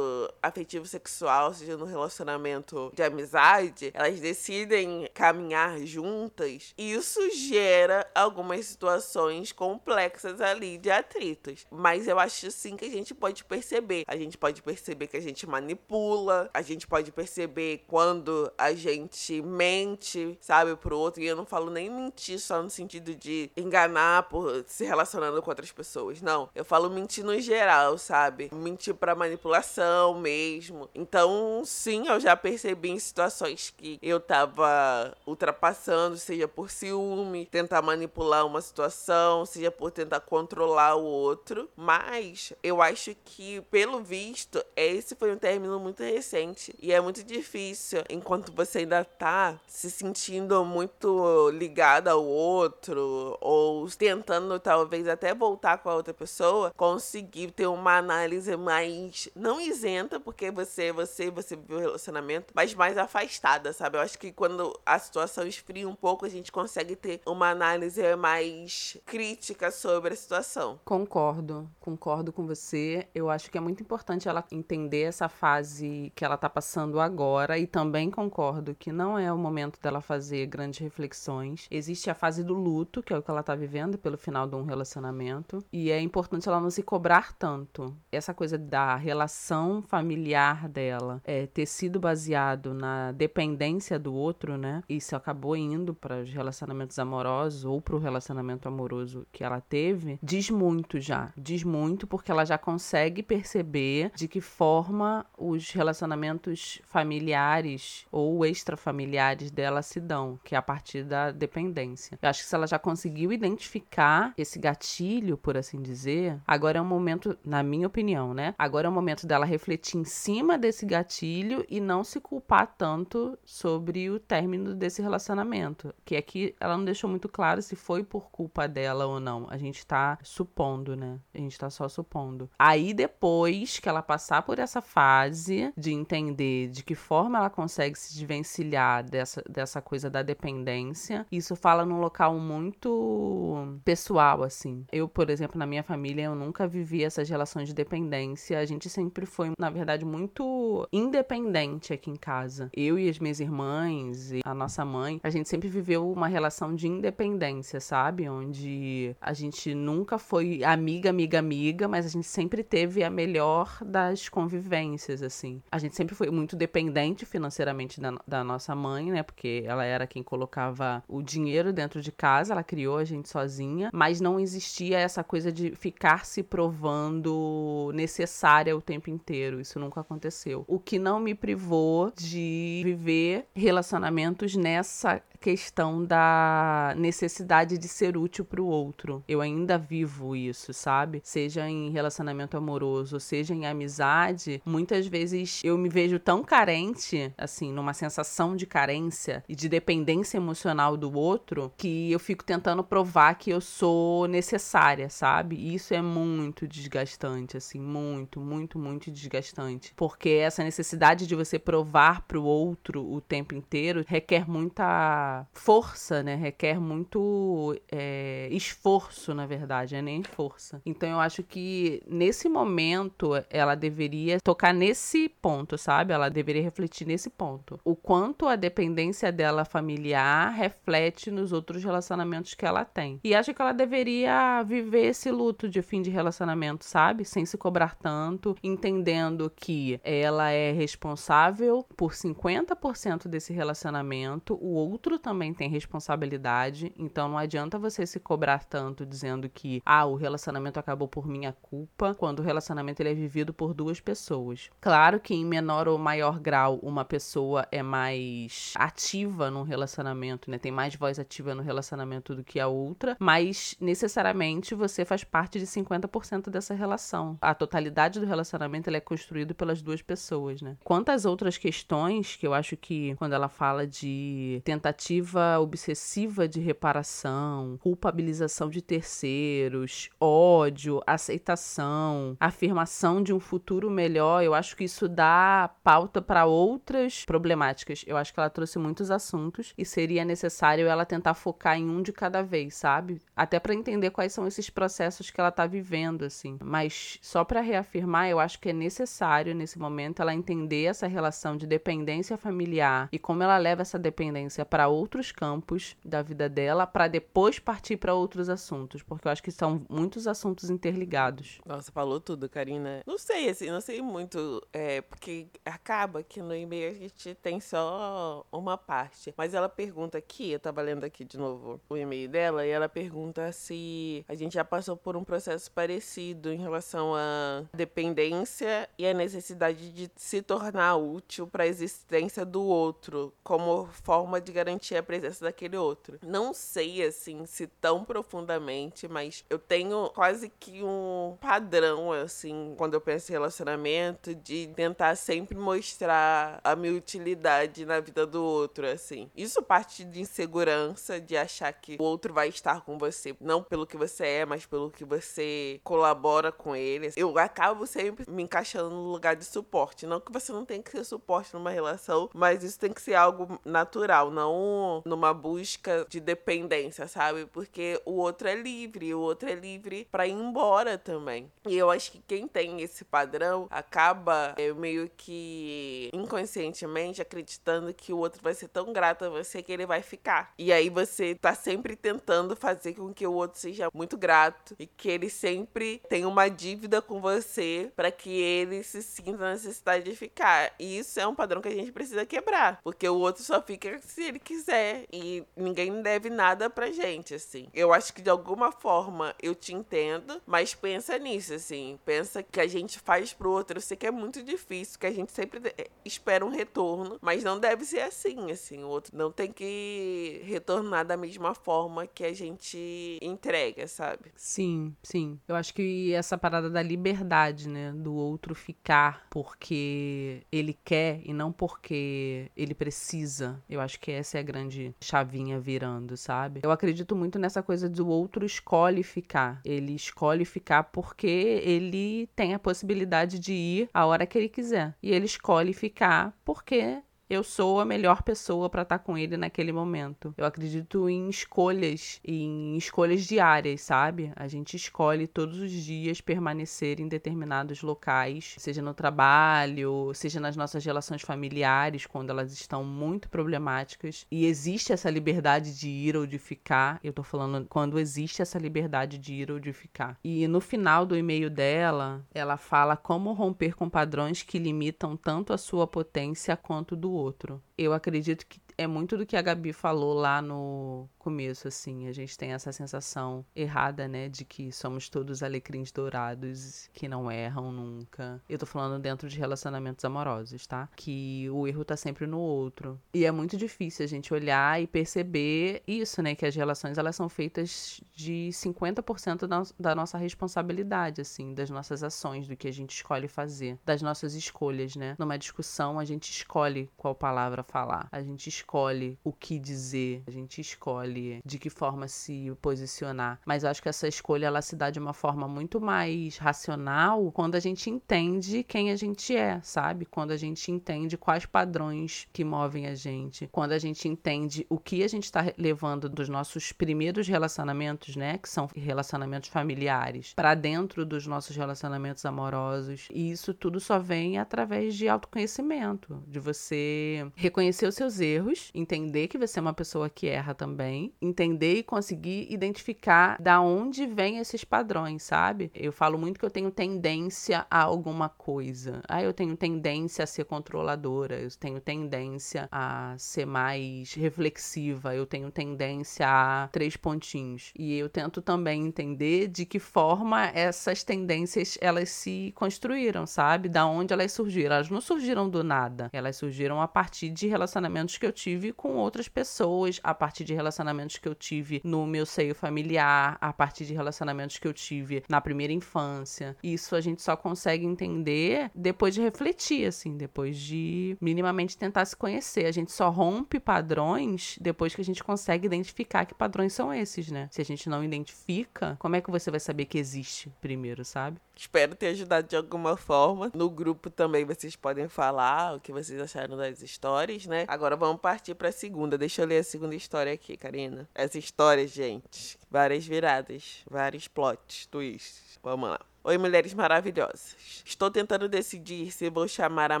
afetivo 0.42 0.86
sexual, 0.86 1.52
seja 1.52 1.76
no 1.76 1.84
relacionamento 1.84 2.90
de 2.94 3.02
amizade, 3.02 3.90
elas 3.92 4.18
decidem 4.18 5.08
caminhar 5.12 5.78
juntas, 5.80 6.72
isso 6.78 7.20
gera 7.36 7.97
algumas 8.14 8.66
situações 8.66 9.52
complexas 9.52 10.40
ali 10.40 10.78
de 10.78 10.90
atritos. 10.90 11.66
Mas 11.70 12.06
eu 12.06 12.18
acho 12.18 12.50
sim 12.50 12.76
que 12.76 12.84
a 12.84 12.90
gente 12.90 13.14
pode 13.14 13.44
perceber. 13.44 14.04
A 14.06 14.16
gente 14.16 14.36
pode 14.36 14.62
perceber 14.62 15.06
que 15.06 15.16
a 15.16 15.20
gente 15.20 15.46
manipula, 15.46 16.50
a 16.52 16.62
gente 16.62 16.86
pode 16.86 17.12
perceber 17.12 17.84
quando 17.86 18.52
a 18.56 18.72
gente 18.72 19.40
mente, 19.42 20.38
sabe, 20.40 20.76
pro 20.76 20.98
outro. 20.98 21.22
E 21.22 21.26
eu 21.26 21.36
não 21.36 21.46
falo 21.46 21.70
nem 21.70 21.90
mentir 21.90 22.38
só 22.38 22.62
no 22.62 22.70
sentido 22.70 23.14
de 23.14 23.50
enganar 23.56 24.24
por 24.24 24.64
se 24.66 24.84
relacionando 24.84 25.40
com 25.42 25.50
outras 25.50 25.72
pessoas. 25.72 26.20
Não. 26.20 26.48
Eu 26.54 26.64
falo 26.64 26.90
mentir 26.90 27.24
no 27.24 27.38
geral, 27.40 27.98
sabe? 27.98 28.50
Mentir 28.52 28.94
para 28.94 29.14
manipulação 29.14 30.18
mesmo. 30.18 30.88
Então, 30.94 31.62
sim, 31.64 32.06
eu 32.08 32.20
já 32.20 32.36
percebi 32.36 32.90
em 32.90 32.98
situações 32.98 33.72
que 33.76 33.98
eu 34.02 34.20
tava 34.20 35.16
ultrapassando, 35.26 36.16
seja 36.16 36.48
por 36.48 36.70
ciúme, 36.70 37.46
tentar 37.46 37.82
manipular 37.88 38.44
uma 38.44 38.60
situação, 38.60 39.46
seja 39.46 39.70
por 39.70 39.90
tentar 39.90 40.20
controlar 40.20 40.96
o 40.96 41.04
outro. 41.04 41.68
Mas 41.74 42.52
eu 42.62 42.82
acho 42.82 43.14
que, 43.24 43.62
pelo 43.62 44.00
visto, 44.00 44.62
esse 44.76 45.14
foi 45.14 45.32
um 45.32 45.38
término 45.38 45.80
muito 45.80 46.02
recente 46.02 46.74
e 46.80 46.92
é 46.92 47.00
muito 47.00 47.24
difícil 47.24 48.02
enquanto 48.10 48.52
você 48.52 48.80
ainda 48.80 49.04
tá 49.04 49.58
se 49.66 49.90
sentindo 49.90 50.64
muito 50.64 51.50
ligada 51.50 52.10
ao 52.10 52.24
outro 52.24 53.38
ou 53.40 53.88
tentando 53.90 54.60
talvez 54.60 55.08
até 55.08 55.34
voltar 55.34 55.78
com 55.78 55.88
a 55.88 55.94
outra 55.94 56.12
pessoa, 56.12 56.72
conseguir 56.76 57.52
ter 57.52 57.66
uma 57.66 57.96
análise 57.96 58.54
mais 58.56 59.28
não 59.34 59.60
isenta, 59.60 60.20
porque 60.20 60.50
você, 60.50 60.92
você, 60.92 61.30
você 61.30 61.56
viu 61.56 61.78
o 61.78 61.80
relacionamento, 61.80 62.52
mas 62.54 62.74
mais 62.74 62.98
afastada, 62.98 63.72
sabe? 63.72 63.96
Eu 63.96 64.02
acho 64.02 64.18
que 64.18 64.30
quando 64.30 64.78
a 64.84 64.98
situação 64.98 65.46
esfria 65.46 65.88
um 65.88 65.94
pouco, 65.94 66.26
a 66.26 66.28
gente 66.28 66.52
consegue 66.52 66.94
ter 66.94 67.20
uma 67.24 67.50
análise 67.50 67.67
mais 68.16 68.96
crítica 69.04 69.70
sobre 69.70 70.14
a 70.14 70.16
situação. 70.16 70.78
Concordo, 70.84 71.68
concordo 71.80 72.32
com 72.32 72.46
você. 72.46 73.06
Eu 73.14 73.28
acho 73.28 73.50
que 73.50 73.58
é 73.58 73.60
muito 73.60 73.82
importante 73.82 74.28
ela 74.28 74.44
entender 74.50 75.02
essa 75.02 75.28
fase 75.28 76.12
que 76.14 76.24
ela 76.24 76.36
tá 76.36 76.48
passando 76.48 77.00
agora 77.00 77.58
e 77.58 77.66
também 77.66 78.10
concordo 78.10 78.74
que 78.74 78.92
não 78.92 79.18
é 79.18 79.32
o 79.32 79.38
momento 79.38 79.80
dela 79.80 80.00
fazer 80.00 80.46
grandes 80.46 80.80
reflexões. 80.80 81.66
Existe 81.70 82.10
a 82.10 82.14
fase 82.14 82.42
do 82.42 82.54
luto, 82.54 83.02
que 83.02 83.12
é 83.12 83.18
o 83.18 83.22
que 83.22 83.30
ela 83.30 83.42
tá 83.42 83.54
vivendo 83.54 83.98
pelo 83.98 84.16
final 84.16 84.46
de 84.46 84.56
um 84.56 84.64
relacionamento, 84.64 85.64
e 85.72 85.90
é 85.90 86.00
importante 86.00 86.48
ela 86.48 86.60
não 86.60 86.70
se 86.70 86.82
cobrar 86.82 87.32
tanto. 87.32 87.96
Essa 88.10 88.32
coisa 88.32 88.56
da 88.56 88.96
relação 88.96 89.82
familiar 89.82 90.68
dela 90.68 91.20
é, 91.24 91.46
ter 91.46 91.66
sido 91.66 92.00
baseado 92.00 92.74
na 92.74 93.12
dependência 93.12 93.98
do 93.98 94.14
outro, 94.14 94.56
né? 94.56 94.82
Isso 94.88 95.14
acabou 95.16 95.56
indo 95.56 95.94
para 95.94 96.22
os 96.22 96.30
relacionamentos 96.30 96.98
amorosos 96.98 97.57
ou 97.64 97.80
para 97.80 97.96
o 97.96 97.98
relacionamento 97.98 98.68
amoroso 98.68 99.26
que 99.32 99.44
ela 99.44 99.60
teve, 99.60 100.18
diz 100.22 100.50
muito 100.50 101.00
já. 101.00 101.32
Diz 101.36 101.62
muito 101.62 102.06
porque 102.06 102.30
ela 102.30 102.44
já 102.44 102.58
consegue 102.58 103.22
perceber 103.22 104.10
de 104.14 104.28
que 104.28 104.40
forma 104.40 105.24
os 105.36 105.70
relacionamentos 105.70 106.80
familiares 106.84 108.06
ou 108.10 108.44
extrafamiliares 108.44 109.50
dela 109.50 109.82
se 109.82 110.00
dão, 110.00 110.38
que 110.44 110.54
é 110.54 110.58
a 110.58 110.62
partir 110.62 111.04
da 111.04 111.30
dependência. 111.30 112.18
Eu 112.20 112.28
acho 112.28 112.42
que 112.42 112.48
se 112.48 112.54
ela 112.54 112.66
já 112.66 112.78
conseguiu 112.78 113.32
identificar 113.32 114.32
esse 114.36 114.58
gatilho, 114.58 115.36
por 115.36 115.56
assim 115.56 115.80
dizer, 115.80 116.38
agora 116.46 116.78
é 116.78 116.82
um 116.82 116.84
momento, 116.84 117.36
na 117.44 117.62
minha 117.62 117.86
opinião, 117.86 118.34
né? 118.34 118.54
Agora 118.58 118.86
é 118.86 118.90
o 118.90 118.92
momento 118.92 119.26
dela 119.26 119.44
refletir 119.44 119.98
em 119.98 120.04
cima 120.04 120.58
desse 120.58 120.84
gatilho 120.84 121.64
e 121.68 121.80
não 121.80 122.04
se 122.04 122.20
culpar 122.20 122.74
tanto 122.76 123.38
sobre 123.44 124.10
o 124.10 124.18
término 124.18 124.74
desse 124.74 125.00
relacionamento. 125.00 125.94
Que 126.04 126.16
é 126.16 126.22
que 126.22 126.54
ela 126.60 126.76
não 126.76 126.84
deixou 126.84 127.08
muito 127.08 127.28
claro 127.28 127.47
se 127.62 127.74
foi 127.74 128.04
por 128.04 128.30
culpa 128.30 128.68
dela 128.68 129.06
ou 129.06 129.18
não. 129.18 129.46
A 129.48 129.56
gente 129.56 129.86
tá 129.86 130.18
supondo, 130.22 130.96
né? 130.96 131.18
A 131.34 131.38
gente 131.38 131.58
tá 131.58 131.70
só 131.70 131.88
supondo. 131.88 132.50
Aí 132.58 132.92
depois 132.92 133.78
que 133.78 133.88
ela 133.88 134.02
passar 134.02 134.42
por 134.42 134.58
essa 134.58 134.80
fase 134.80 135.72
de 135.76 135.92
entender 135.92 136.68
de 136.68 136.82
que 136.82 136.94
forma 136.94 137.38
ela 137.38 137.50
consegue 137.50 137.98
se 137.98 138.14
desvencilhar 138.14 139.04
dessa, 139.04 139.42
dessa 139.48 139.80
coisa 139.80 140.10
da 140.10 140.22
dependência, 140.22 141.26
isso 141.30 141.56
fala 141.56 141.84
num 141.84 142.00
local 142.00 142.38
muito 142.38 143.78
pessoal, 143.84 144.42
assim. 144.42 144.84
Eu, 144.92 145.08
por 145.08 145.30
exemplo, 145.30 145.58
na 145.58 145.66
minha 145.66 145.82
família, 145.82 146.24
eu 146.24 146.34
nunca 146.34 146.66
vivi 146.66 147.04
essas 147.04 147.28
relações 147.28 147.68
de 147.68 147.74
dependência. 147.74 148.58
A 148.58 148.64
gente 148.64 148.88
sempre 148.88 149.26
foi, 149.26 149.50
na 149.58 149.70
verdade, 149.70 150.04
muito 150.04 150.86
independente 150.92 151.92
aqui 151.92 152.10
em 152.10 152.16
casa. 152.16 152.70
Eu 152.74 152.98
e 152.98 153.08
as 153.08 153.18
minhas 153.18 153.40
irmãs 153.40 154.32
e 154.32 154.40
a 154.44 154.54
nossa 154.54 154.84
mãe, 154.84 155.20
a 155.22 155.30
gente 155.30 155.48
sempre 155.48 155.68
viveu 155.68 156.10
uma 156.10 156.28
relação 156.28 156.74
de 156.74 156.88
independência, 156.88 157.37
sabe? 157.80 158.28
Onde 158.28 159.14
a 159.20 159.32
gente 159.32 159.74
nunca 159.74 160.18
foi 160.18 160.62
amiga, 160.64 161.10
amiga, 161.10 161.38
amiga, 161.38 161.88
mas 161.88 162.06
a 162.06 162.08
gente 162.08 162.26
sempre 162.26 162.62
teve 162.62 163.04
a 163.04 163.10
melhor 163.10 163.78
das 163.84 164.28
convivências, 164.28 165.22
assim. 165.22 165.62
A 165.70 165.78
gente 165.78 165.94
sempre 165.94 166.14
foi 166.14 166.30
muito 166.30 166.56
dependente 166.56 167.24
financeiramente 167.24 168.00
da, 168.00 168.14
da 168.26 168.44
nossa 168.44 168.74
mãe, 168.74 169.10
né? 169.10 169.22
Porque 169.22 169.62
ela 169.66 169.84
era 169.84 170.06
quem 170.06 170.22
colocava 170.22 171.02
o 171.08 171.22
dinheiro 171.22 171.72
dentro 171.72 172.00
de 172.00 172.12
casa, 172.12 172.52
ela 172.52 172.64
criou 172.64 172.98
a 172.98 173.04
gente 173.04 173.28
sozinha, 173.28 173.90
mas 173.92 174.20
não 174.20 174.38
existia 174.40 174.98
essa 174.98 175.22
coisa 175.22 175.52
de 175.52 175.74
ficar 175.74 176.24
se 176.24 176.42
provando 176.42 177.90
necessária 177.94 178.76
o 178.76 178.80
tempo 178.80 179.10
inteiro. 179.10 179.60
Isso 179.60 179.78
nunca 179.78 180.00
aconteceu. 180.00 180.64
O 180.66 180.78
que 180.78 180.98
não 180.98 181.20
me 181.20 181.34
privou 181.34 182.12
de 182.16 182.82
viver 182.84 183.46
relacionamentos 183.54 184.54
nessa 184.56 185.22
questão 185.40 186.04
da 186.04 186.94
necessidade 186.96 187.78
de 187.78 187.88
ser 187.88 188.16
útil 188.16 188.44
para 188.44 188.60
o 188.60 188.66
outro. 188.66 189.22
Eu 189.28 189.40
ainda 189.40 189.78
vivo 189.78 190.34
isso, 190.34 190.72
sabe? 190.72 191.20
Seja 191.24 191.68
em 191.68 191.90
relacionamento 191.90 192.56
amoroso, 192.56 193.20
seja 193.20 193.54
em 193.54 193.66
amizade, 193.66 194.60
muitas 194.64 195.06
vezes 195.06 195.62
eu 195.64 195.76
me 195.78 195.88
vejo 195.88 196.18
tão 196.18 196.42
carente, 196.42 197.32
assim, 197.36 197.72
numa 197.72 197.94
sensação 197.94 198.56
de 198.56 198.66
carência 198.66 199.44
e 199.48 199.54
de 199.54 199.68
dependência 199.68 200.36
emocional 200.36 200.96
do 200.96 201.16
outro, 201.16 201.72
que 201.76 202.10
eu 202.10 202.18
fico 202.18 202.44
tentando 202.44 202.82
provar 202.82 203.34
que 203.34 203.50
eu 203.50 203.60
sou 203.60 204.26
necessária, 204.26 205.08
sabe? 205.08 205.56
E 205.56 205.74
isso 205.74 205.94
é 205.94 206.02
muito 206.02 206.66
desgastante, 206.66 207.56
assim, 207.56 207.80
muito, 207.80 208.40
muito, 208.40 208.78
muito 208.78 209.10
desgastante. 209.10 209.92
Porque 209.96 210.30
essa 210.30 210.62
necessidade 210.62 211.26
de 211.26 211.34
você 211.34 211.58
provar 211.58 212.22
para 212.22 212.38
o 212.38 212.44
outro 212.44 213.04
o 213.10 213.20
tempo 213.20 213.54
inteiro 213.54 214.04
requer 214.06 214.48
muita 214.48 215.27
força, 215.52 216.22
né? 216.22 216.34
Requer 216.34 216.80
muito 216.80 217.76
é, 217.90 218.48
esforço, 218.50 219.34
na 219.34 219.46
verdade, 219.46 219.96
é 219.96 220.02
nem 220.02 220.22
força. 220.22 220.80
Então 220.84 221.08
eu 221.08 221.20
acho 221.20 221.42
que 221.42 222.02
nesse 222.06 222.48
momento 222.48 223.32
ela 223.50 223.74
deveria 223.74 224.40
tocar 224.40 224.72
nesse 224.72 225.28
ponto, 225.28 225.76
sabe? 225.78 226.12
Ela 226.12 226.28
deveria 226.28 226.62
refletir 226.62 227.06
nesse 227.06 227.30
ponto. 227.30 227.78
O 227.84 227.94
quanto 227.94 228.46
a 228.46 228.56
dependência 228.56 229.30
dela 229.32 229.64
familiar 229.64 230.50
reflete 230.52 231.30
nos 231.30 231.52
outros 231.52 231.82
relacionamentos 231.82 232.54
que 232.54 232.66
ela 232.66 232.84
tem. 232.84 233.20
E 233.24 233.34
acho 233.34 233.52
que 233.54 233.62
ela 233.62 233.72
deveria 233.72 234.62
viver 234.62 235.06
esse 235.06 235.30
luto 235.30 235.68
de 235.68 235.82
fim 235.82 236.02
de 236.02 236.10
relacionamento, 236.10 236.84
sabe? 236.84 237.24
Sem 237.24 237.44
se 237.44 237.56
cobrar 237.56 237.94
tanto, 237.96 238.56
entendendo 238.62 239.50
que 239.54 240.00
ela 240.04 240.50
é 240.50 240.72
responsável 240.72 241.84
por 241.96 242.12
50% 242.12 243.28
desse 243.28 243.52
relacionamento, 243.52 244.54
o 244.60 244.74
outro 244.74 245.17
também 245.18 245.52
tem 245.52 245.68
responsabilidade, 245.68 246.92
então 246.96 247.28
não 247.28 247.38
adianta 247.38 247.78
você 247.78 248.06
se 248.06 248.20
cobrar 248.20 248.64
tanto 248.64 249.04
dizendo 249.04 249.48
que 249.48 249.82
ah, 249.84 250.06
o 250.06 250.14
relacionamento 250.14 250.78
acabou 250.78 251.08
por 251.08 251.26
minha 251.26 251.52
culpa, 251.52 252.14
quando 252.14 252.40
o 252.40 252.42
relacionamento 252.42 253.00
ele 253.00 253.10
é 253.10 253.14
vivido 253.14 253.52
por 253.52 253.74
duas 253.74 254.00
pessoas. 254.00 254.70
Claro 254.80 255.20
que 255.20 255.34
em 255.34 255.44
menor 255.44 255.88
ou 255.88 255.98
maior 255.98 256.38
grau 256.38 256.78
uma 256.82 257.04
pessoa 257.04 257.66
é 257.70 257.82
mais 257.82 258.72
ativa 258.76 259.50
no 259.50 259.62
relacionamento, 259.62 260.50
né? 260.50 260.58
Tem 260.58 260.72
mais 260.72 260.94
voz 260.94 261.18
ativa 261.18 261.54
no 261.54 261.62
relacionamento 261.62 262.34
do 262.34 262.44
que 262.44 262.60
a 262.60 262.68
outra, 262.68 263.16
mas 263.18 263.76
necessariamente 263.80 264.74
você 264.74 265.04
faz 265.04 265.24
parte 265.24 265.58
de 265.58 265.66
50% 265.66 266.50
dessa 266.50 266.74
relação. 266.74 267.36
A 267.40 267.54
totalidade 267.54 268.20
do 268.20 268.26
relacionamento 268.26 268.88
é 268.90 269.00
construído 269.00 269.54
pelas 269.54 269.82
duas 269.82 270.02
pessoas, 270.02 270.62
né? 270.62 270.76
Quantas 270.84 271.24
outras 271.24 271.58
questões 271.58 272.36
que 272.36 272.46
eu 272.46 272.54
acho 272.54 272.76
que 272.76 273.14
quando 273.16 273.32
ela 273.32 273.48
fala 273.48 273.86
de 273.86 274.60
tentativa 274.64 275.07
tentativa 275.08 275.58
obsessiva 275.58 276.46
de 276.46 276.60
reparação, 276.60 277.78
culpabilização 277.80 278.68
de 278.68 278.82
terceiros, 278.82 280.10
ódio, 280.20 281.00
aceitação, 281.06 282.36
afirmação 282.38 283.22
de 283.22 283.32
um 283.32 283.40
futuro 283.40 283.90
melhor, 283.90 284.44
eu 284.44 284.52
acho 284.52 284.76
que 284.76 284.84
isso 284.84 285.08
dá 285.08 285.70
pauta 285.82 286.20
para 286.20 286.44
outras 286.44 287.24
problemáticas. 287.24 288.04
Eu 288.06 288.18
acho 288.18 288.34
que 288.34 288.40
ela 288.40 288.50
trouxe 288.50 288.78
muitos 288.78 289.10
assuntos 289.10 289.72
e 289.78 289.84
seria 289.84 290.24
necessário 290.26 290.86
ela 290.86 291.06
tentar 291.06 291.32
focar 291.32 291.78
em 291.78 291.88
um 291.88 292.02
de 292.02 292.12
cada 292.12 292.42
vez, 292.42 292.74
sabe? 292.74 293.22
Até 293.34 293.58
para 293.58 293.74
entender 293.74 294.10
quais 294.10 294.34
são 294.34 294.46
esses 294.46 294.68
processos 294.68 295.30
que 295.30 295.40
ela 295.40 295.50
tá 295.50 295.66
vivendo, 295.66 296.24
assim. 296.24 296.58
Mas 296.62 297.18
só 297.22 297.44
para 297.44 297.62
reafirmar, 297.62 298.28
eu 298.28 298.38
acho 298.38 298.60
que 298.60 298.68
é 298.68 298.72
necessário 298.74 299.54
nesse 299.54 299.78
momento 299.78 300.20
ela 300.20 300.34
entender 300.34 300.84
essa 300.84 301.06
relação 301.06 301.56
de 301.56 301.66
dependência 301.66 302.36
familiar 302.36 303.08
e 303.10 303.18
como 303.18 303.42
ela 303.42 303.56
leva 303.56 303.82
essa 303.82 303.98
dependência 303.98 304.66
para 304.66 304.88
outros 304.98 305.32
campos 305.32 305.96
da 306.04 306.22
vida 306.22 306.48
dela 306.48 306.86
para 306.86 307.08
depois 307.08 307.58
partir 307.58 307.96
para 307.96 308.14
outros 308.14 308.48
assuntos, 308.48 309.02
porque 309.02 309.26
eu 309.26 309.32
acho 309.32 309.42
que 309.42 309.50
são 309.50 309.84
muitos 309.88 310.26
assuntos 310.26 310.70
interligados. 310.70 311.60
Nossa, 311.64 311.92
falou 311.92 312.20
tudo, 312.20 312.48
Karina. 312.48 313.02
Não 313.06 313.18
sei, 313.18 313.48
assim, 313.48 313.70
não 313.70 313.80
sei 313.80 314.02
muito, 314.02 314.66
é, 314.72 315.00
porque 315.00 315.46
acaba 315.64 316.22
que 316.22 316.42
no 316.42 316.54
e-mail 316.54 316.90
a 316.90 316.94
gente 316.94 317.34
tem 317.36 317.60
só 317.60 318.44
uma 318.52 318.76
parte. 318.76 319.32
Mas 319.36 319.54
ela 319.54 319.68
pergunta 319.68 320.18
aqui, 320.18 320.50
eu 320.50 320.60
tava 320.60 320.82
lendo 320.82 321.04
aqui 321.04 321.24
de 321.24 321.38
novo 321.38 321.80
o 321.88 321.96
e-mail 321.96 322.28
dela, 322.28 322.66
e 322.66 322.70
ela 322.70 322.88
pergunta 322.88 323.50
se 323.52 324.24
a 324.28 324.34
gente 324.34 324.54
já 324.54 324.64
passou 324.64 324.96
por 324.96 325.16
um 325.16 325.24
processo 325.24 325.70
parecido 325.70 326.52
em 326.52 326.58
relação 326.58 327.14
à 327.14 327.64
dependência 327.72 328.88
e 328.98 329.06
a 329.06 329.14
necessidade 329.14 329.90
de 329.92 330.10
se 330.16 330.42
tornar 330.42 330.96
útil 330.96 331.46
para 331.46 331.64
a 331.64 331.66
existência 331.66 332.44
do 332.44 332.62
outro, 332.62 333.32
como 333.42 333.86
forma 333.86 334.40
de 334.40 334.52
garantir 334.52 334.87
sentir 334.88 334.96
a 334.96 335.02
presença 335.02 335.44
daquele 335.44 335.76
outro. 335.76 336.18
Não 336.22 336.54
sei, 336.54 337.04
assim, 337.04 337.44
se 337.44 337.66
tão 337.66 338.04
profundamente, 338.04 339.06
mas 339.06 339.44
eu 339.50 339.58
tenho 339.58 340.10
quase 340.10 340.48
que 340.48 340.82
um 340.82 341.36
padrão, 341.40 342.12
assim, 342.12 342.74
quando 342.78 342.94
eu 342.94 343.00
penso 343.00 343.30
em 343.30 343.34
relacionamento, 343.34 344.34
de 344.34 344.68
tentar 344.74 345.14
sempre 345.16 345.56
mostrar 345.56 346.60
a 346.64 346.74
minha 346.74 346.94
utilidade 346.94 347.84
na 347.84 348.00
vida 348.00 348.26
do 348.26 348.42
outro, 348.42 348.86
assim. 348.86 349.30
Isso 349.36 349.62
parte 349.62 350.04
de 350.04 350.20
insegurança, 350.20 351.20
de 351.20 351.36
achar 351.36 351.72
que 351.72 351.96
o 352.00 352.02
outro 352.02 352.32
vai 352.32 352.48
estar 352.48 352.80
com 352.82 352.98
você, 352.98 353.36
não 353.40 353.62
pelo 353.62 353.86
que 353.86 353.96
você 353.96 354.26
é, 354.26 354.46
mas 354.46 354.64
pelo 354.64 354.90
que 354.90 355.04
você 355.04 355.80
colabora 355.84 356.50
com 356.50 356.74
ele. 356.74 357.12
Eu 357.16 357.36
acabo 357.38 357.86
sempre 357.86 358.24
me 358.30 358.42
encaixando 358.42 358.90
no 358.90 359.12
lugar 359.12 359.36
de 359.36 359.44
suporte. 359.44 360.06
Não 360.06 360.20
que 360.20 360.32
você 360.32 360.52
não 360.52 360.64
tenha 360.64 360.82
que 360.82 360.90
ser 360.90 361.04
suporte 361.04 361.52
numa 361.54 361.70
relação, 361.70 362.30
mas 362.34 362.62
isso 362.62 362.78
tem 362.78 362.92
que 362.92 363.02
ser 363.02 363.14
algo 363.14 363.60
natural, 363.64 364.30
não 364.30 364.77
numa 365.04 365.32
busca 365.32 366.06
de 366.08 366.20
dependência, 366.20 367.06
sabe? 367.06 367.46
Porque 367.46 368.00
o 368.04 368.12
outro 368.12 368.48
é 368.48 368.54
livre, 368.54 369.14
o 369.14 369.20
outro 369.20 369.48
é 369.48 369.54
livre 369.54 370.06
para 370.10 370.26
ir 370.26 370.32
embora 370.32 370.98
também. 370.98 371.50
E 371.66 371.76
eu 371.76 371.90
acho 371.90 372.12
que 372.12 372.22
quem 372.26 372.46
tem 372.46 372.80
esse 372.80 373.04
padrão 373.04 373.66
acaba 373.70 374.54
é, 374.56 374.72
meio 374.72 375.10
que 375.16 376.10
inconscientemente 376.12 377.22
acreditando 377.22 377.92
que 377.94 378.12
o 378.12 378.18
outro 378.18 378.42
vai 378.42 378.54
ser 378.54 378.68
tão 378.68 378.92
grato 378.92 379.24
a 379.24 379.28
você 379.28 379.62
que 379.62 379.72
ele 379.72 379.86
vai 379.86 380.02
ficar. 380.02 380.52
E 380.58 380.72
aí 380.72 380.88
você 380.88 381.34
tá 381.34 381.54
sempre 381.54 381.96
tentando 381.96 382.56
fazer 382.56 382.94
com 382.94 383.12
que 383.12 383.26
o 383.26 383.32
outro 383.32 383.58
seja 383.58 383.88
muito 383.92 384.16
grato 384.16 384.74
e 384.78 384.86
que 384.86 385.08
ele 385.08 385.30
sempre 385.30 386.00
tenha 386.08 386.28
uma 386.28 386.48
dívida 386.48 387.00
com 387.00 387.20
você 387.20 387.90
para 387.94 388.10
que 388.10 388.30
ele 388.30 388.82
se 388.82 389.02
sinta 389.02 389.38
na 389.38 389.52
necessidade 389.52 390.04
de 390.04 390.16
ficar. 390.16 390.72
E 390.78 390.98
isso 390.98 391.18
é 391.18 391.26
um 391.26 391.34
padrão 391.34 391.60
que 391.60 391.68
a 391.68 391.74
gente 391.74 391.92
precisa 391.92 392.24
quebrar, 392.26 392.80
porque 392.82 393.08
o 393.08 393.18
outro 393.18 393.42
só 393.42 393.60
fica 393.62 393.98
se 394.00 394.22
ele 394.22 394.38
quiser 394.38 394.67
e 395.12 395.44
ninguém 395.56 396.02
deve 396.02 396.30
nada 396.30 396.68
pra 396.68 396.90
gente, 396.90 397.34
assim. 397.34 397.68
Eu 397.72 397.92
acho 397.92 398.12
que 398.12 398.22
de 398.22 398.30
alguma 398.30 398.72
forma 398.72 399.34
eu 399.42 399.54
te 399.54 399.74
entendo, 399.74 400.40
mas 400.46 400.74
pensa 400.74 401.18
nisso, 401.18 401.54
assim. 401.54 401.98
Pensa 402.04 402.42
que 402.42 402.60
a 402.60 402.66
gente 402.66 402.98
faz 402.98 403.32
pro 403.32 403.50
outro. 403.50 403.78
Eu 403.78 403.82
sei 403.82 403.96
que 403.96 404.06
é 404.06 404.10
muito 404.10 404.42
difícil, 404.42 404.98
que 404.98 405.06
a 405.06 405.12
gente 405.12 405.32
sempre 405.32 405.60
espera 406.04 406.44
um 406.44 406.50
retorno, 406.50 407.18
mas 407.20 407.44
não 407.44 407.58
deve 407.58 407.84
ser 407.84 408.00
assim, 408.00 408.50
assim. 408.50 408.82
O 408.82 408.88
outro 408.88 409.16
não 409.16 409.30
tem 409.30 409.52
que 409.52 410.40
retornar 410.44 411.06
da 411.06 411.16
mesma 411.16 411.54
forma 411.54 412.06
que 412.06 412.24
a 412.24 412.32
gente 412.32 413.18
entrega, 413.22 413.86
sabe? 413.86 414.32
Sim, 414.36 414.94
sim. 415.02 415.38
Eu 415.46 415.54
acho 415.54 415.74
que 415.74 416.12
essa 416.12 416.36
parada 416.36 416.70
da 416.70 416.82
liberdade, 416.82 417.68
né, 417.68 417.92
do 417.92 418.14
outro 418.14 418.54
ficar 418.54 419.26
porque 419.30 420.42
ele 420.50 420.76
quer 420.84 421.20
e 421.24 421.32
não 421.32 421.52
porque 421.52 422.50
ele 422.56 422.74
precisa. 422.74 423.62
Eu 423.68 423.80
acho 423.80 423.98
que 424.00 424.10
essa 424.10 424.38
é 424.38 424.40
a 424.40 424.44
grande 424.48 424.94
chavinha 424.98 425.60
virando, 425.60 426.16
sabe? 426.16 426.60
Eu 426.62 426.70
acredito 426.70 427.14
muito 427.14 427.38
nessa 427.38 427.62
coisa 427.62 427.86
do 427.86 428.08
outro 428.08 428.46
escolhe 428.46 429.02
ficar. 429.02 429.60
Ele 429.62 429.94
escolhe 429.94 430.46
ficar 430.46 430.84
porque 430.84 431.26
ele 431.62 432.30
tem 432.34 432.54
a 432.54 432.58
possibilidade 432.58 433.38
de 433.38 433.52
ir 433.52 433.90
a 433.92 434.06
hora 434.06 434.26
que 434.26 434.38
ele 434.38 434.48
quiser. 434.48 434.94
E 435.02 435.10
ele 435.10 435.26
escolhe 435.26 435.74
ficar 435.74 436.34
porque 436.46 437.02
eu 437.30 437.44
sou 437.44 437.78
a 437.78 437.84
melhor 437.84 438.22
pessoa 438.22 438.70
para 438.70 438.82
estar 438.82 438.98
tá 438.98 439.04
com 439.04 439.16
ele 439.18 439.36
naquele 439.36 439.70
momento. 439.70 440.32
Eu 440.36 440.46
acredito 440.46 441.08
em 441.08 441.28
escolhas, 441.28 442.20
em 442.24 442.76
escolhas 442.76 443.26
diárias, 443.26 443.82
sabe? 443.82 444.32
A 444.34 444.48
gente 444.48 444.76
escolhe 444.76 445.26
todos 445.26 445.58
os 445.58 445.70
dias 445.70 446.20
permanecer 446.20 447.00
em 447.00 447.08
determinados 447.08 447.82
locais, 447.82 448.54
seja 448.58 448.80
no 448.80 448.94
trabalho, 448.94 450.10
seja 450.14 450.40
nas 450.40 450.56
nossas 450.56 450.84
relações 450.84 451.20
familiares, 451.20 452.06
quando 452.06 452.30
elas 452.30 452.52
estão 452.52 452.82
muito 452.82 453.28
problemáticas. 453.28 454.26
E 454.30 454.46
existe 454.46 454.92
essa 454.92 455.10
liberdade 455.10 455.78
de 455.78 455.88
ir 455.88 456.16
ou 456.16 456.26
de 456.26 456.38
ficar. 456.38 456.98
Eu 457.04 457.12
tô 457.12 457.22
falando 457.22 457.66
quando 457.68 457.98
existe 457.98 458.40
essa 458.40 458.58
liberdade 458.58 459.18
de 459.18 459.34
ir 459.34 459.50
ou 459.50 459.60
de 459.60 459.72
ficar. 459.72 460.18
E 460.24 460.46
no 460.48 460.60
final 460.60 461.04
do 461.04 461.16
e-mail 461.16 461.50
dela, 461.50 462.24
ela 462.34 462.56
fala 462.56 462.96
como 462.96 463.32
romper 463.32 463.74
com 463.74 463.88
padrões 463.88 464.42
que 464.42 464.58
limitam 464.58 465.16
tanto 465.16 465.52
a 465.52 465.58
sua 465.58 465.86
potência 465.86 466.56
quanto 466.56 466.96
do 466.96 467.17
outro. 467.18 467.62
Eu 467.76 467.92
acredito 467.92 468.46
que 468.46 468.60
é 468.78 468.86
muito 468.86 469.18
do 469.18 469.26
que 469.26 469.36
a 469.36 469.42
Gabi 469.42 469.72
falou 469.72 470.14
lá 470.14 470.40
no 470.40 471.08
começo, 471.18 471.66
assim. 471.66 472.06
A 472.06 472.12
gente 472.12 472.38
tem 472.38 472.52
essa 472.52 472.70
sensação 472.70 473.44
errada, 473.54 474.06
né, 474.06 474.28
de 474.28 474.44
que 474.44 474.70
somos 474.70 475.08
todos 475.08 475.42
alecrins 475.42 475.90
dourados 475.90 476.88
que 476.94 477.08
não 477.08 477.30
erram 477.30 477.72
nunca. 477.72 478.40
Eu 478.48 478.56
tô 478.56 478.64
falando 478.64 479.02
dentro 479.02 479.28
de 479.28 479.36
relacionamentos 479.36 480.04
amorosos, 480.04 480.64
tá? 480.64 480.88
Que 480.94 481.50
o 481.50 481.66
erro 481.66 481.84
tá 481.84 481.96
sempre 481.96 482.24
no 482.24 482.38
outro. 482.38 482.98
E 483.12 483.24
é 483.24 483.32
muito 483.32 483.56
difícil 483.56 484.04
a 484.04 484.08
gente 484.08 484.32
olhar 484.32 484.80
e 484.80 484.86
perceber 484.86 485.82
isso, 485.84 486.22
né, 486.22 486.36
que 486.36 486.46
as 486.46 486.54
relações 486.54 486.96
elas 486.96 487.16
são 487.16 487.28
feitas 487.28 488.00
de 488.14 488.50
50% 488.52 489.74
da, 489.76 489.94
nossa 489.94 490.16
responsabilidade, 490.16 491.20
assim, 491.20 491.52
das 491.52 491.68
nossas 491.68 492.04
ações, 492.04 492.46
do 492.46 492.56
que 492.56 492.68
a 492.68 492.72
gente 492.72 492.94
escolhe 492.94 493.26
fazer, 493.26 493.76
das 493.84 494.00
nossas 494.02 494.34
escolhas, 494.34 494.94
né? 494.94 495.16
Numa 495.18 495.36
discussão, 495.36 495.98
a 495.98 496.04
gente 496.04 496.30
escolhe 496.30 496.88
qual 496.96 497.12
palavra 497.12 497.64
falar. 497.64 498.08
A 498.12 498.22
gente 498.22 498.48
escolhe 498.48 498.67
escolhe 498.68 499.18
o 499.24 499.32
que 499.32 499.58
dizer, 499.58 500.22
a 500.26 500.30
gente 500.30 500.60
escolhe 500.60 501.40
de 501.42 501.58
que 501.58 501.70
forma 501.70 502.06
se 502.06 502.52
posicionar. 502.60 503.40
Mas 503.46 503.64
eu 503.64 503.70
acho 503.70 503.82
que 503.82 503.88
essa 503.88 504.06
escolha 504.06 504.44
ela 504.44 504.60
se 504.60 504.76
dá 504.76 504.90
de 504.90 504.98
uma 504.98 505.14
forma 505.14 505.48
muito 505.48 505.80
mais 505.80 506.36
racional 506.36 507.32
quando 507.32 507.54
a 507.54 507.60
gente 507.60 507.88
entende 507.88 508.62
quem 508.62 508.90
a 508.90 508.96
gente 508.96 509.34
é, 509.34 509.58
sabe? 509.62 510.04
Quando 510.04 510.32
a 510.32 510.36
gente 510.36 510.70
entende 510.70 511.16
quais 511.16 511.46
padrões 511.46 512.28
que 512.30 512.44
movem 512.44 512.86
a 512.86 512.94
gente, 512.94 513.48
quando 513.50 513.72
a 513.72 513.78
gente 513.78 514.06
entende 514.06 514.66
o 514.68 514.78
que 514.78 515.02
a 515.02 515.08
gente 515.08 515.24
está 515.24 515.46
levando 515.56 516.06
dos 516.06 516.28
nossos 516.28 516.70
primeiros 516.70 517.26
relacionamentos, 517.26 518.16
né, 518.16 518.36
que 518.36 518.50
são 518.50 518.68
relacionamentos 518.76 519.48
familiares, 519.48 520.34
para 520.34 520.54
dentro 520.54 521.06
dos 521.06 521.26
nossos 521.26 521.56
relacionamentos 521.56 522.26
amorosos. 522.26 523.08
E 523.10 523.30
isso 523.30 523.54
tudo 523.54 523.80
só 523.80 523.98
vem 523.98 524.36
através 524.36 524.94
de 524.94 525.08
autoconhecimento, 525.08 526.22
de 526.26 526.38
você 526.38 527.26
reconhecer 527.34 527.86
os 527.86 527.94
seus 527.94 528.20
erros 528.20 528.57
entender 528.74 529.28
que 529.28 529.38
você 529.38 529.58
é 529.58 529.62
uma 529.62 529.72
pessoa 529.72 530.08
que 530.08 530.26
erra 530.28 530.54
também, 530.54 531.12
entender 531.20 531.74
e 531.74 531.82
conseguir 531.82 532.46
identificar 532.50 533.40
da 533.40 533.60
onde 533.60 534.06
vêm 534.06 534.38
esses 534.38 534.64
padrões, 534.64 535.22
sabe? 535.22 535.70
Eu 535.74 535.92
falo 535.92 536.18
muito 536.18 536.38
que 536.38 536.44
eu 536.44 536.50
tenho 536.50 536.70
tendência 536.70 537.66
a 537.70 537.82
alguma 537.82 538.28
coisa. 538.28 539.02
Ah, 539.08 539.22
eu 539.22 539.32
tenho 539.32 539.56
tendência 539.56 540.24
a 540.24 540.26
ser 540.26 540.44
controladora, 540.44 541.38
eu 541.38 541.48
tenho 541.50 541.80
tendência 541.80 542.68
a 542.70 543.14
ser 543.18 543.46
mais 543.46 544.14
reflexiva, 544.14 545.14
eu 545.14 545.26
tenho 545.26 545.50
tendência 545.50 546.26
a 546.28 546.68
três 546.72 546.96
pontinhos. 546.96 547.72
E 547.78 547.96
eu 547.96 548.08
tento 548.08 548.40
também 548.40 548.84
entender 548.86 549.48
de 549.48 549.64
que 549.64 549.78
forma 549.78 550.46
essas 550.46 551.04
tendências 551.04 551.78
elas 551.80 552.10
se 552.10 552.52
construíram, 552.54 553.26
sabe? 553.26 553.68
Da 553.68 553.86
onde 553.86 554.12
elas 554.12 554.32
surgiram. 554.32 554.76
Elas 554.76 554.90
não 554.90 555.00
surgiram 555.00 555.48
do 555.48 555.62
nada. 555.62 556.10
Elas 556.12 556.36
surgiram 556.36 556.80
a 556.80 556.88
partir 556.88 557.30
de 557.30 557.46
relacionamentos 557.46 558.18
que 558.18 558.26
eu 558.26 558.32
tive 558.32 558.47
tive 558.48 558.72
com 558.72 558.96
outras 558.96 559.28
pessoas, 559.28 560.00
a 560.02 560.14
partir 560.14 560.42
de 560.42 560.54
relacionamentos 560.54 561.18
que 561.18 561.28
eu 561.28 561.34
tive 561.34 561.82
no 561.84 562.06
meu 562.06 562.24
seio 562.24 562.54
familiar, 562.54 563.36
a 563.40 563.52
partir 563.52 563.84
de 563.84 563.92
relacionamentos 563.92 564.56
que 564.56 564.66
eu 564.66 564.72
tive 564.72 565.22
na 565.28 565.38
primeira 565.38 565.72
infância. 565.72 566.56
Isso 566.62 566.96
a 566.96 567.00
gente 567.00 567.20
só 567.20 567.36
consegue 567.36 567.84
entender 567.84 568.70
depois 568.74 569.14
de 569.14 569.20
refletir, 569.20 569.86
assim, 569.86 570.16
depois 570.16 570.56
de 570.56 571.14
minimamente 571.20 571.76
tentar 571.76 572.06
se 572.06 572.16
conhecer. 572.16 572.64
A 572.64 572.72
gente 572.72 572.90
só 572.90 573.10
rompe 573.10 573.60
padrões 573.60 574.56
depois 574.58 574.94
que 574.94 575.02
a 575.02 575.04
gente 575.04 575.22
consegue 575.22 575.66
identificar 575.66 576.24
que 576.24 576.34
padrões 576.34 576.72
são 576.72 576.92
esses, 576.92 577.30
né? 577.30 577.48
Se 577.50 577.60
a 577.60 577.64
gente 577.64 577.86
não 577.90 578.02
identifica, 578.02 578.96
como 578.98 579.16
é 579.16 579.20
que 579.20 579.30
você 579.30 579.50
vai 579.50 579.60
saber 579.60 579.84
que 579.84 579.98
existe 579.98 580.50
primeiro, 580.58 581.04
sabe? 581.04 581.38
Espero 581.58 581.96
ter 581.96 582.06
ajudado 582.10 582.46
de 582.46 582.54
alguma 582.54 582.96
forma. 582.96 583.50
No 583.52 583.68
grupo 583.68 584.08
também 584.08 584.44
vocês 584.44 584.76
podem 584.76 585.08
falar 585.08 585.74
o 585.74 585.80
que 585.80 585.90
vocês 585.90 586.20
acharam 586.20 586.56
das 586.56 586.82
histórias, 586.82 587.46
né? 587.46 587.64
Agora 587.66 587.96
vamos 587.96 588.20
partir 588.20 588.54
para 588.54 588.68
a 588.68 588.72
segunda. 588.72 589.18
Deixa 589.18 589.42
eu 589.42 589.46
ler 589.46 589.58
a 589.58 589.64
segunda 589.64 589.96
história 589.96 590.32
aqui, 590.32 590.56
Karina. 590.56 591.08
Essa 591.12 591.36
história, 591.36 591.84
gente, 591.88 592.56
várias 592.70 593.04
viradas, 593.04 593.82
vários 593.90 594.28
plots, 594.28 594.86
twists. 594.86 595.58
Vamos 595.60 595.90
lá. 595.90 596.07
Oi, 596.24 596.36
mulheres 596.36 596.74
maravilhosas. 596.74 597.56
Estou 597.86 598.10
tentando 598.10 598.48
decidir 598.48 599.12
se 599.12 599.30
vou 599.30 599.46
chamar 599.46 599.92
a 599.92 600.00